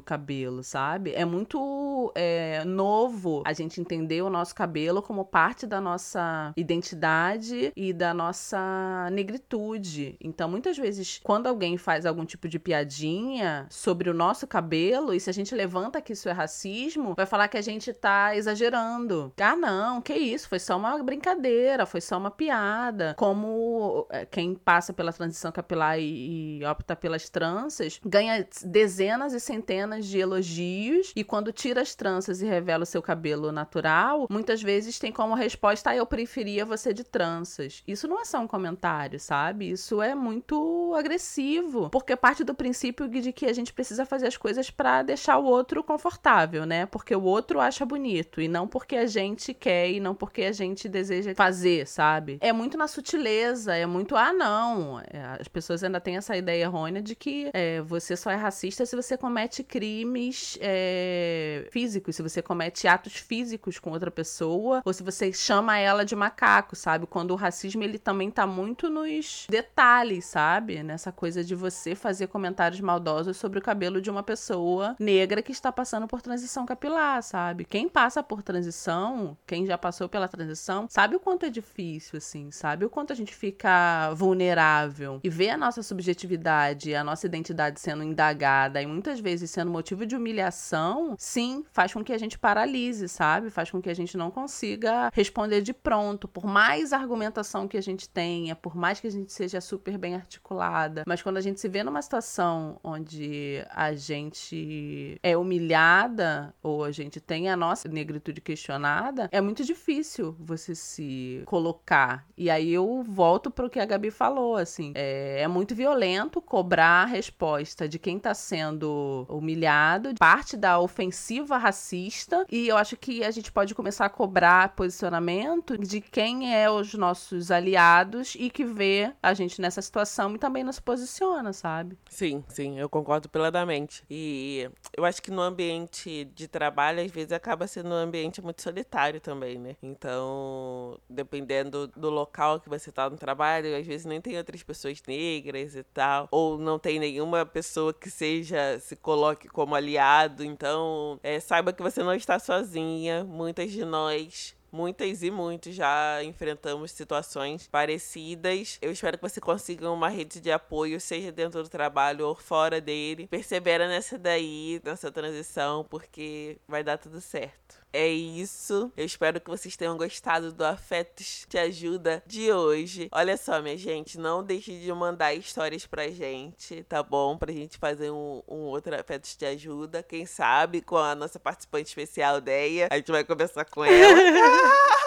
cabelo, 0.00 0.62
sabe? 0.62 1.12
É 1.14 1.24
muito 1.24 2.12
é, 2.14 2.64
novo 2.64 3.42
a 3.46 3.52
gente 3.52 3.80
entender 3.80 4.22
o 4.22 4.30
nosso 4.30 4.54
cabelo 4.54 5.02
como 5.02 5.24
parte 5.24 5.66
da 5.66 5.80
nossa 5.80 6.52
identidade 6.56 7.72
e 7.76 7.92
da 7.92 8.14
nossa 8.14 9.08
negritude. 9.12 10.16
Então, 10.20 10.48
muitas 10.48 10.76
vezes, 10.76 11.20
quando 11.22 11.46
alguém 11.46 11.76
faz 11.76 12.06
algum 12.06 12.23
tipo 12.24 12.48
de 12.48 12.58
piadinha 12.58 13.66
sobre 13.70 14.08
o 14.10 14.14
nosso 14.14 14.46
cabelo, 14.46 15.12
e 15.12 15.20
se 15.20 15.30
a 15.30 15.32
gente 15.32 15.54
levanta 15.54 16.00
que 16.00 16.12
isso 16.12 16.28
é 16.28 16.32
racismo, 16.32 17.14
vai 17.16 17.26
falar 17.26 17.48
que 17.48 17.56
a 17.56 17.62
gente 17.62 17.92
tá 17.92 18.36
exagerando. 18.36 19.32
Ah, 19.40 19.56
não, 19.56 20.00
que 20.00 20.14
isso, 20.14 20.48
foi 20.48 20.58
só 20.58 20.76
uma 20.76 21.02
brincadeira, 21.02 21.86
foi 21.86 22.00
só 22.00 22.18
uma 22.18 22.30
piada. 22.30 23.14
Como 23.16 24.06
é, 24.10 24.24
quem 24.26 24.54
passa 24.54 24.92
pela 24.92 25.12
transição 25.12 25.52
capilar 25.52 25.98
e, 25.98 26.60
e 26.60 26.64
opta 26.64 26.96
pelas 26.96 27.28
tranças 27.28 28.00
ganha 28.04 28.46
dezenas 28.64 29.32
e 29.32 29.40
centenas 29.40 30.06
de 30.06 30.18
elogios, 30.18 31.12
e 31.14 31.24
quando 31.24 31.52
tira 31.52 31.80
as 31.80 31.94
tranças 31.94 32.40
e 32.40 32.46
revela 32.46 32.84
o 32.84 32.86
seu 32.86 33.02
cabelo 33.02 33.52
natural, 33.52 34.26
muitas 34.30 34.62
vezes 34.62 34.98
tem 34.98 35.12
como 35.12 35.34
resposta: 35.34 35.90
ah, 35.90 35.96
eu 35.96 36.06
preferia 36.06 36.64
você 36.64 36.92
de 36.92 37.04
tranças. 37.04 37.82
Isso 37.86 38.08
não 38.08 38.20
é 38.20 38.24
só 38.24 38.38
um 38.40 38.46
comentário, 38.46 39.18
sabe? 39.20 39.70
Isso 39.70 40.00
é 40.02 40.14
muito 40.14 40.94
agressivo, 40.96 41.90
porque 42.04 42.14
parte 42.16 42.44
do 42.44 42.54
princípio 42.54 43.08
de 43.08 43.32
que 43.32 43.46
a 43.46 43.52
gente 43.54 43.72
precisa 43.72 44.04
fazer 44.04 44.26
as 44.26 44.36
coisas 44.36 44.70
para 44.70 45.02
deixar 45.02 45.38
o 45.38 45.44
outro 45.44 45.82
confortável, 45.82 46.66
né? 46.66 46.84
Porque 46.84 47.16
o 47.16 47.22
outro 47.22 47.58
acha 47.58 47.86
bonito 47.86 48.42
e 48.42 48.46
não 48.46 48.68
porque 48.68 48.94
a 48.94 49.06
gente 49.06 49.54
quer 49.54 49.90
e 49.90 49.98
não 49.98 50.14
porque 50.14 50.42
a 50.42 50.52
gente 50.52 50.86
deseja 50.86 51.34
fazer, 51.34 51.86
sabe? 51.86 52.36
É 52.42 52.52
muito 52.52 52.76
na 52.76 52.86
sutileza, 52.86 53.74
é 53.74 53.86
muito, 53.86 54.14
ah, 54.16 54.34
não. 54.34 55.00
É, 55.00 55.38
as 55.40 55.48
pessoas 55.48 55.82
ainda 55.82 55.98
têm 55.98 56.18
essa 56.18 56.36
ideia 56.36 56.64
errônea 56.64 57.00
de 57.00 57.16
que 57.16 57.50
é, 57.54 57.80
você 57.80 58.14
só 58.16 58.30
é 58.30 58.36
racista 58.36 58.84
se 58.84 58.94
você 58.94 59.16
comete 59.16 59.64
crimes 59.64 60.58
é, 60.60 61.66
físicos, 61.70 62.16
se 62.16 62.22
você 62.22 62.42
comete 62.42 62.86
atos 62.86 63.14
físicos 63.14 63.78
com 63.78 63.92
outra 63.92 64.10
pessoa, 64.10 64.82
ou 64.84 64.92
se 64.92 65.02
você 65.02 65.32
chama 65.32 65.78
ela 65.78 66.04
de 66.04 66.14
macaco, 66.14 66.76
sabe? 66.76 67.06
Quando 67.06 67.30
o 67.30 67.36
racismo 67.36 67.82
ele 67.82 67.98
também 67.98 68.30
tá 68.30 68.46
muito 68.46 68.90
nos 68.90 69.46
detalhes, 69.48 70.26
sabe? 70.26 70.82
Nessa 70.82 71.10
coisa 71.10 71.42
de 71.42 71.54
você 71.54 71.93
fazer 71.94 72.26
comentários 72.28 72.80
maldosos 72.80 73.36
sobre 73.36 73.58
o 73.58 73.62
cabelo 73.62 74.00
de 74.00 74.10
uma 74.10 74.22
pessoa 74.22 74.96
negra 74.98 75.42
que 75.42 75.52
está 75.52 75.70
passando 75.70 76.06
por 76.06 76.20
transição 76.20 76.66
capilar, 76.66 77.22
sabe? 77.22 77.64
Quem 77.64 77.88
passa 77.88 78.22
por 78.22 78.42
transição, 78.42 79.36
quem 79.46 79.66
já 79.66 79.78
passou 79.78 80.08
pela 80.08 80.28
transição, 80.28 80.86
sabe 80.90 81.16
o 81.16 81.20
quanto 81.20 81.46
é 81.46 81.50
difícil, 81.50 82.18
assim, 82.18 82.50
sabe 82.50 82.84
o 82.84 82.90
quanto 82.90 83.12
a 83.12 83.16
gente 83.16 83.34
fica 83.34 84.12
vulnerável 84.14 85.20
e 85.22 85.28
ver 85.28 85.50
a 85.50 85.56
nossa 85.56 85.82
subjetividade, 85.82 86.94
a 86.94 87.04
nossa 87.04 87.26
identidade 87.26 87.80
sendo 87.80 88.02
indagada 88.02 88.82
e 88.82 88.86
muitas 88.86 89.20
vezes 89.20 89.50
sendo 89.50 89.70
motivo 89.70 90.06
de 90.06 90.16
humilhação, 90.16 91.14
sim, 91.18 91.64
faz 91.72 91.92
com 91.92 92.02
que 92.02 92.12
a 92.12 92.18
gente 92.18 92.38
paralise, 92.38 93.08
sabe? 93.08 93.50
Faz 93.50 93.70
com 93.70 93.80
que 93.80 93.90
a 93.90 93.94
gente 93.94 94.16
não 94.16 94.30
consiga 94.30 95.10
responder 95.12 95.60
de 95.60 95.72
pronto, 95.72 96.26
por 96.26 96.44
mais 96.44 96.92
argumentação 96.92 97.68
que 97.68 97.76
a 97.76 97.82
gente 97.82 98.08
tenha, 98.08 98.56
por 98.56 98.74
mais 98.74 99.00
que 99.00 99.06
a 99.06 99.10
gente 99.10 99.32
seja 99.32 99.60
super 99.60 99.98
bem 99.98 100.14
articulada, 100.14 101.04
mas 101.06 101.22
quando 101.22 101.36
a 101.36 101.40
gente 101.40 101.60
se 101.60 101.68
vê 101.68 101.83
numa 101.84 102.02
situação 102.02 102.78
onde 102.82 103.64
a 103.70 103.94
gente 103.94 105.18
é 105.22 105.36
humilhada 105.36 106.54
ou 106.62 106.84
a 106.84 106.90
gente 106.90 107.20
tem 107.20 107.48
a 107.48 107.56
nossa 107.56 107.88
negritude 107.88 108.40
questionada, 108.40 109.28
é 109.30 109.40
muito 109.40 109.64
difícil 109.64 110.34
você 110.38 110.74
se 110.74 111.42
colocar. 111.46 112.26
E 112.36 112.50
aí 112.50 112.72
eu 112.72 113.02
volto 113.02 113.50
para 113.50 113.66
o 113.66 113.70
que 113.70 113.78
a 113.78 113.84
Gabi 113.84 114.10
falou, 114.10 114.56
assim, 114.56 114.92
é, 114.94 115.42
é 115.42 115.48
muito 115.48 115.74
violento 115.74 116.40
cobrar 116.40 117.02
a 117.02 117.06
resposta 117.06 117.88
de 117.88 117.98
quem 117.98 118.16
está 118.16 118.34
sendo 118.34 119.26
humilhado, 119.28 120.14
parte 120.18 120.56
da 120.56 120.78
ofensiva 120.78 121.56
racista, 121.56 122.46
e 122.50 122.68
eu 122.68 122.76
acho 122.76 122.96
que 122.96 123.22
a 123.22 123.30
gente 123.30 123.52
pode 123.52 123.74
começar 123.74 124.06
a 124.06 124.10
cobrar 124.10 124.74
posicionamento 124.74 125.76
de 125.76 126.00
quem 126.00 126.54
é 126.54 126.70
os 126.70 126.94
nossos 126.94 127.50
aliados 127.50 128.34
e 128.38 128.50
que 128.50 128.64
vê 128.64 129.12
a 129.22 129.34
gente 129.34 129.60
nessa 129.60 129.82
situação 129.82 130.34
e 130.34 130.38
também 130.38 130.64
nos 130.64 130.80
posiciona, 130.80 131.52
sabe? 131.52 131.73
Sim, 132.08 132.44
sim, 132.48 132.78
eu 132.78 132.88
concordo 132.88 133.28
plenamente. 133.28 134.04
E 134.10 134.68
eu 134.96 135.04
acho 135.04 135.22
que 135.22 135.30
no 135.30 135.40
ambiente 135.42 136.24
de 136.34 136.46
trabalho, 136.46 137.02
às 137.02 137.10
vezes, 137.10 137.32
acaba 137.32 137.66
sendo 137.66 137.90
um 137.90 137.94
ambiente 137.94 138.40
muito 138.40 138.62
solitário 138.62 139.20
também, 139.20 139.58
né? 139.58 139.76
Então, 139.82 140.98
dependendo 141.08 141.86
do 141.88 142.10
local 142.10 142.60
que 142.60 142.68
você 142.68 142.92
tá 142.92 143.08
no 143.10 143.16
trabalho, 143.16 143.76
às 143.76 143.86
vezes 143.86 144.06
nem 144.06 144.20
tem 144.20 144.36
outras 144.36 144.62
pessoas 144.62 145.02
negras 145.06 145.74
e 145.74 145.82
tal, 145.82 146.28
ou 146.30 146.58
não 146.58 146.78
tem 146.78 146.98
nenhuma 146.98 147.44
pessoa 147.44 147.92
que 147.92 148.10
seja, 148.10 148.78
se 148.78 148.96
coloque 148.96 149.48
como 149.48 149.74
aliado. 149.74 150.44
Então, 150.44 151.18
é, 151.22 151.40
saiba 151.40 151.72
que 151.72 151.82
você 151.82 152.02
não 152.02 152.14
está 152.14 152.38
sozinha. 152.38 153.24
Muitas 153.24 153.72
de 153.72 153.84
nós 153.84 154.54
muitas 154.74 155.22
e 155.22 155.30
muitos 155.30 155.74
já 155.74 156.22
enfrentamos 156.24 156.90
situações 156.90 157.68
parecidas. 157.68 158.76
Eu 158.82 158.90
espero 158.90 159.16
que 159.16 159.22
você 159.22 159.40
consiga 159.40 159.88
uma 159.90 160.08
rede 160.08 160.40
de 160.40 160.50
apoio, 160.50 161.00
seja 161.00 161.30
dentro 161.30 161.62
do 161.62 161.68
trabalho 161.68 162.26
ou 162.26 162.34
fora 162.34 162.80
dele. 162.80 163.28
Persevera 163.28 163.86
nessa 163.86 164.18
daí, 164.18 164.80
nessa 164.84 165.12
transição, 165.12 165.84
porque 165.88 166.58
vai 166.66 166.82
dar 166.82 166.98
tudo 166.98 167.20
certo 167.20 167.83
é 167.94 168.08
isso. 168.08 168.92
Eu 168.96 169.06
espero 169.06 169.40
que 169.40 169.48
vocês 169.48 169.76
tenham 169.76 169.96
gostado 169.96 170.52
do 170.52 170.64
Afetos 170.64 171.46
Te 171.48 171.56
Ajuda 171.56 172.22
de 172.26 172.52
hoje. 172.52 173.08
Olha 173.12 173.36
só, 173.36 173.62
minha 173.62 173.78
gente, 173.78 174.18
não 174.18 174.42
deixe 174.42 174.76
de 174.76 174.92
mandar 174.92 175.32
histórias 175.32 175.86
pra 175.86 176.08
gente, 176.08 176.82
tá 176.84 177.02
bom? 177.02 177.38
Pra 177.38 177.52
gente 177.52 177.78
fazer 177.78 178.10
um, 178.10 178.42
um 178.48 178.62
outro 178.64 178.98
Afetos 178.98 179.36
Te 179.36 179.46
Ajuda. 179.46 180.02
Quem 180.02 180.26
sabe 180.26 180.82
com 180.82 180.96
a 180.96 181.14
nossa 181.14 181.38
participante 181.38 181.88
especial, 181.88 182.40
Deia. 182.40 182.88
A 182.90 182.96
gente 182.96 183.12
vai 183.12 183.22
conversar 183.22 183.64
com 183.64 183.84
ela. 183.84 183.94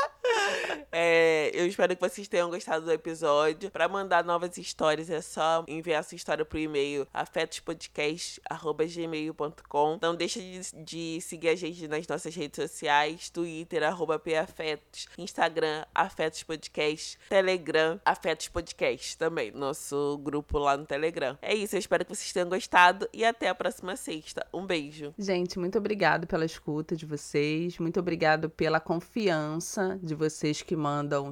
É, 1.00 1.52
eu 1.54 1.68
espero 1.68 1.96
que 1.96 2.02
vocês 2.02 2.28
tenham 2.28 2.50
gostado 2.50 2.84
do 2.84 2.92
episódio. 2.92 3.70
Para 3.70 3.88
mandar 3.88 4.24
novas 4.24 4.58
histórias 4.58 5.12
é 5.12 5.22
só 5.22 5.64
enviar 5.68 6.04
sua 6.04 6.16
história 6.16 6.44
pro 6.44 6.58
e-mail 6.58 7.08
afetospodcast.gmail.com. 7.14 10.00
Não 10.02 10.16
deixa 10.16 10.40
de, 10.40 10.60
de, 10.84 11.22
seguir 11.22 11.50
a 11.50 11.56
gente 11.56 11.88
nas 11.88 12.08
nossas 12.08 12.34
redes 12.34 12.56
sociais, 12.56 13.30
Twitter, 13.30 13.84
arroba 13.84 14.18
PAfetos, 14.18 15.08
Instagram, 15.20 15.86
Afetos 15.94 16.42
Podcast, 16.42 17.20
Telegram, 17.30 18.02
Afetos 18.04 18.48
Podcast 18.48 19.16
também, 19.20 19.52
nosso 19.52 20.20
grupo 20.24 20.58
lá 20.58 20.76
no 20.76 20.88
Telegram. 20.88 21.38
É 21.44 21.54
isso, 21.54 21.76
eu 21.76 21.80
espero 21.80 22.06
que 22.06 22.16
vocês 22.16 22.34
tenham 22.34 22.50
gostado 22.50 23.08
e 23.14 23.24
até 23.24 23.50
a 23.50 23.56
próxima 23.56 23.96
sexta. 23.96 24.48
Um 24.52 24.66
beijo. 24.66 25.14
Gente, 25.20 25.60
muito 25.60 25.78
obrigado 25.78 26.26
pela 26.26 26.44
escuta 26.44 26.96
de 26.96 27.06
vocês, 27.06 27.78
muito 27.78 28.00
obrigado 28.00 28.50
pela 28.50 28.80
confiança 28.80 30.00
de 30.02 30.16
vocês 30.16 30.64
que 30.64 30.76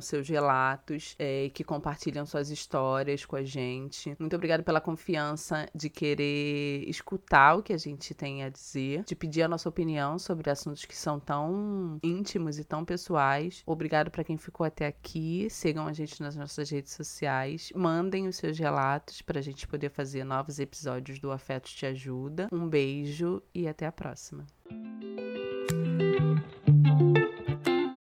seus 0.02 0.28
relatos 0.28 1.16
e 1.20 1.48
é, 1.48 1.50
que 1.50 1.64
compartilham 1.64 2.26
suas 2.26 2.50
histórias 2.50 3.26
com 3.26 3.36
a 3.36 3.44
gente. 3.44 4.16
Muito 4.20 4.36
obrigado 4.36 4.64
pela 4.64 4.80
confiança 4.80 5.68
de 5.74 5.90
querer 5.90 6.88
escutar 6.88 7.58
o 7.58 7.64
que 7.64 7.74
a 7.74 7.78
gente 7.78 8.14
tem 8.14 8.44
a 8.44 8.50
dizer, 8.50 9.04
de 9.04 9.16
pedir 9.16 9.44
a 9.44 9.48
nossa 9.48 9.68
opinião 9.68 10.18
sobre 10.20 10.50
assuntos 10.50 10.86
que 10.86 10.96
são 10.96 11.20
tão 11.20 12.00
íntimos 12.04 12.60
e 12.60 12.64
tão 12.64 12.86
pessoais. 12.86 13.64
Obrigado 13.66 14.12
para 14.12 14.24
quem 14.24 14.38
ficou 14.38 14.66
até 14.66 14.88
aqui. 14.88 15.48
Sigam 15.50 15.88
a 15.88 15.94
gente 15.94 16.22
nas 16.22 16.36
nossas 16.36 16.70
redes 16.70 16.94
sociais. 16.94 17.72
Mandem 17.76 18.28
os 18.28 18.38
seus 18.38 18.58
relatos 18.58 19.22
para 19.22 19.40
a 19.40 19.42
gente 19.42 19.68
poder 19.68 19.90
fazer 19.90 20.24
novos 20.24 20.60
episódios 20.60 21.20
do 21.20 21.32
Afetos 21.32 21.74
Te 21.74 21.86
Ajuda. 21.86 22.48
Um 22.52 22.68
beijo 22.68 23.42
e 23.54 23.68
até 23.68 23.86
a 23.86 23.92
próxima. 23.92 24.46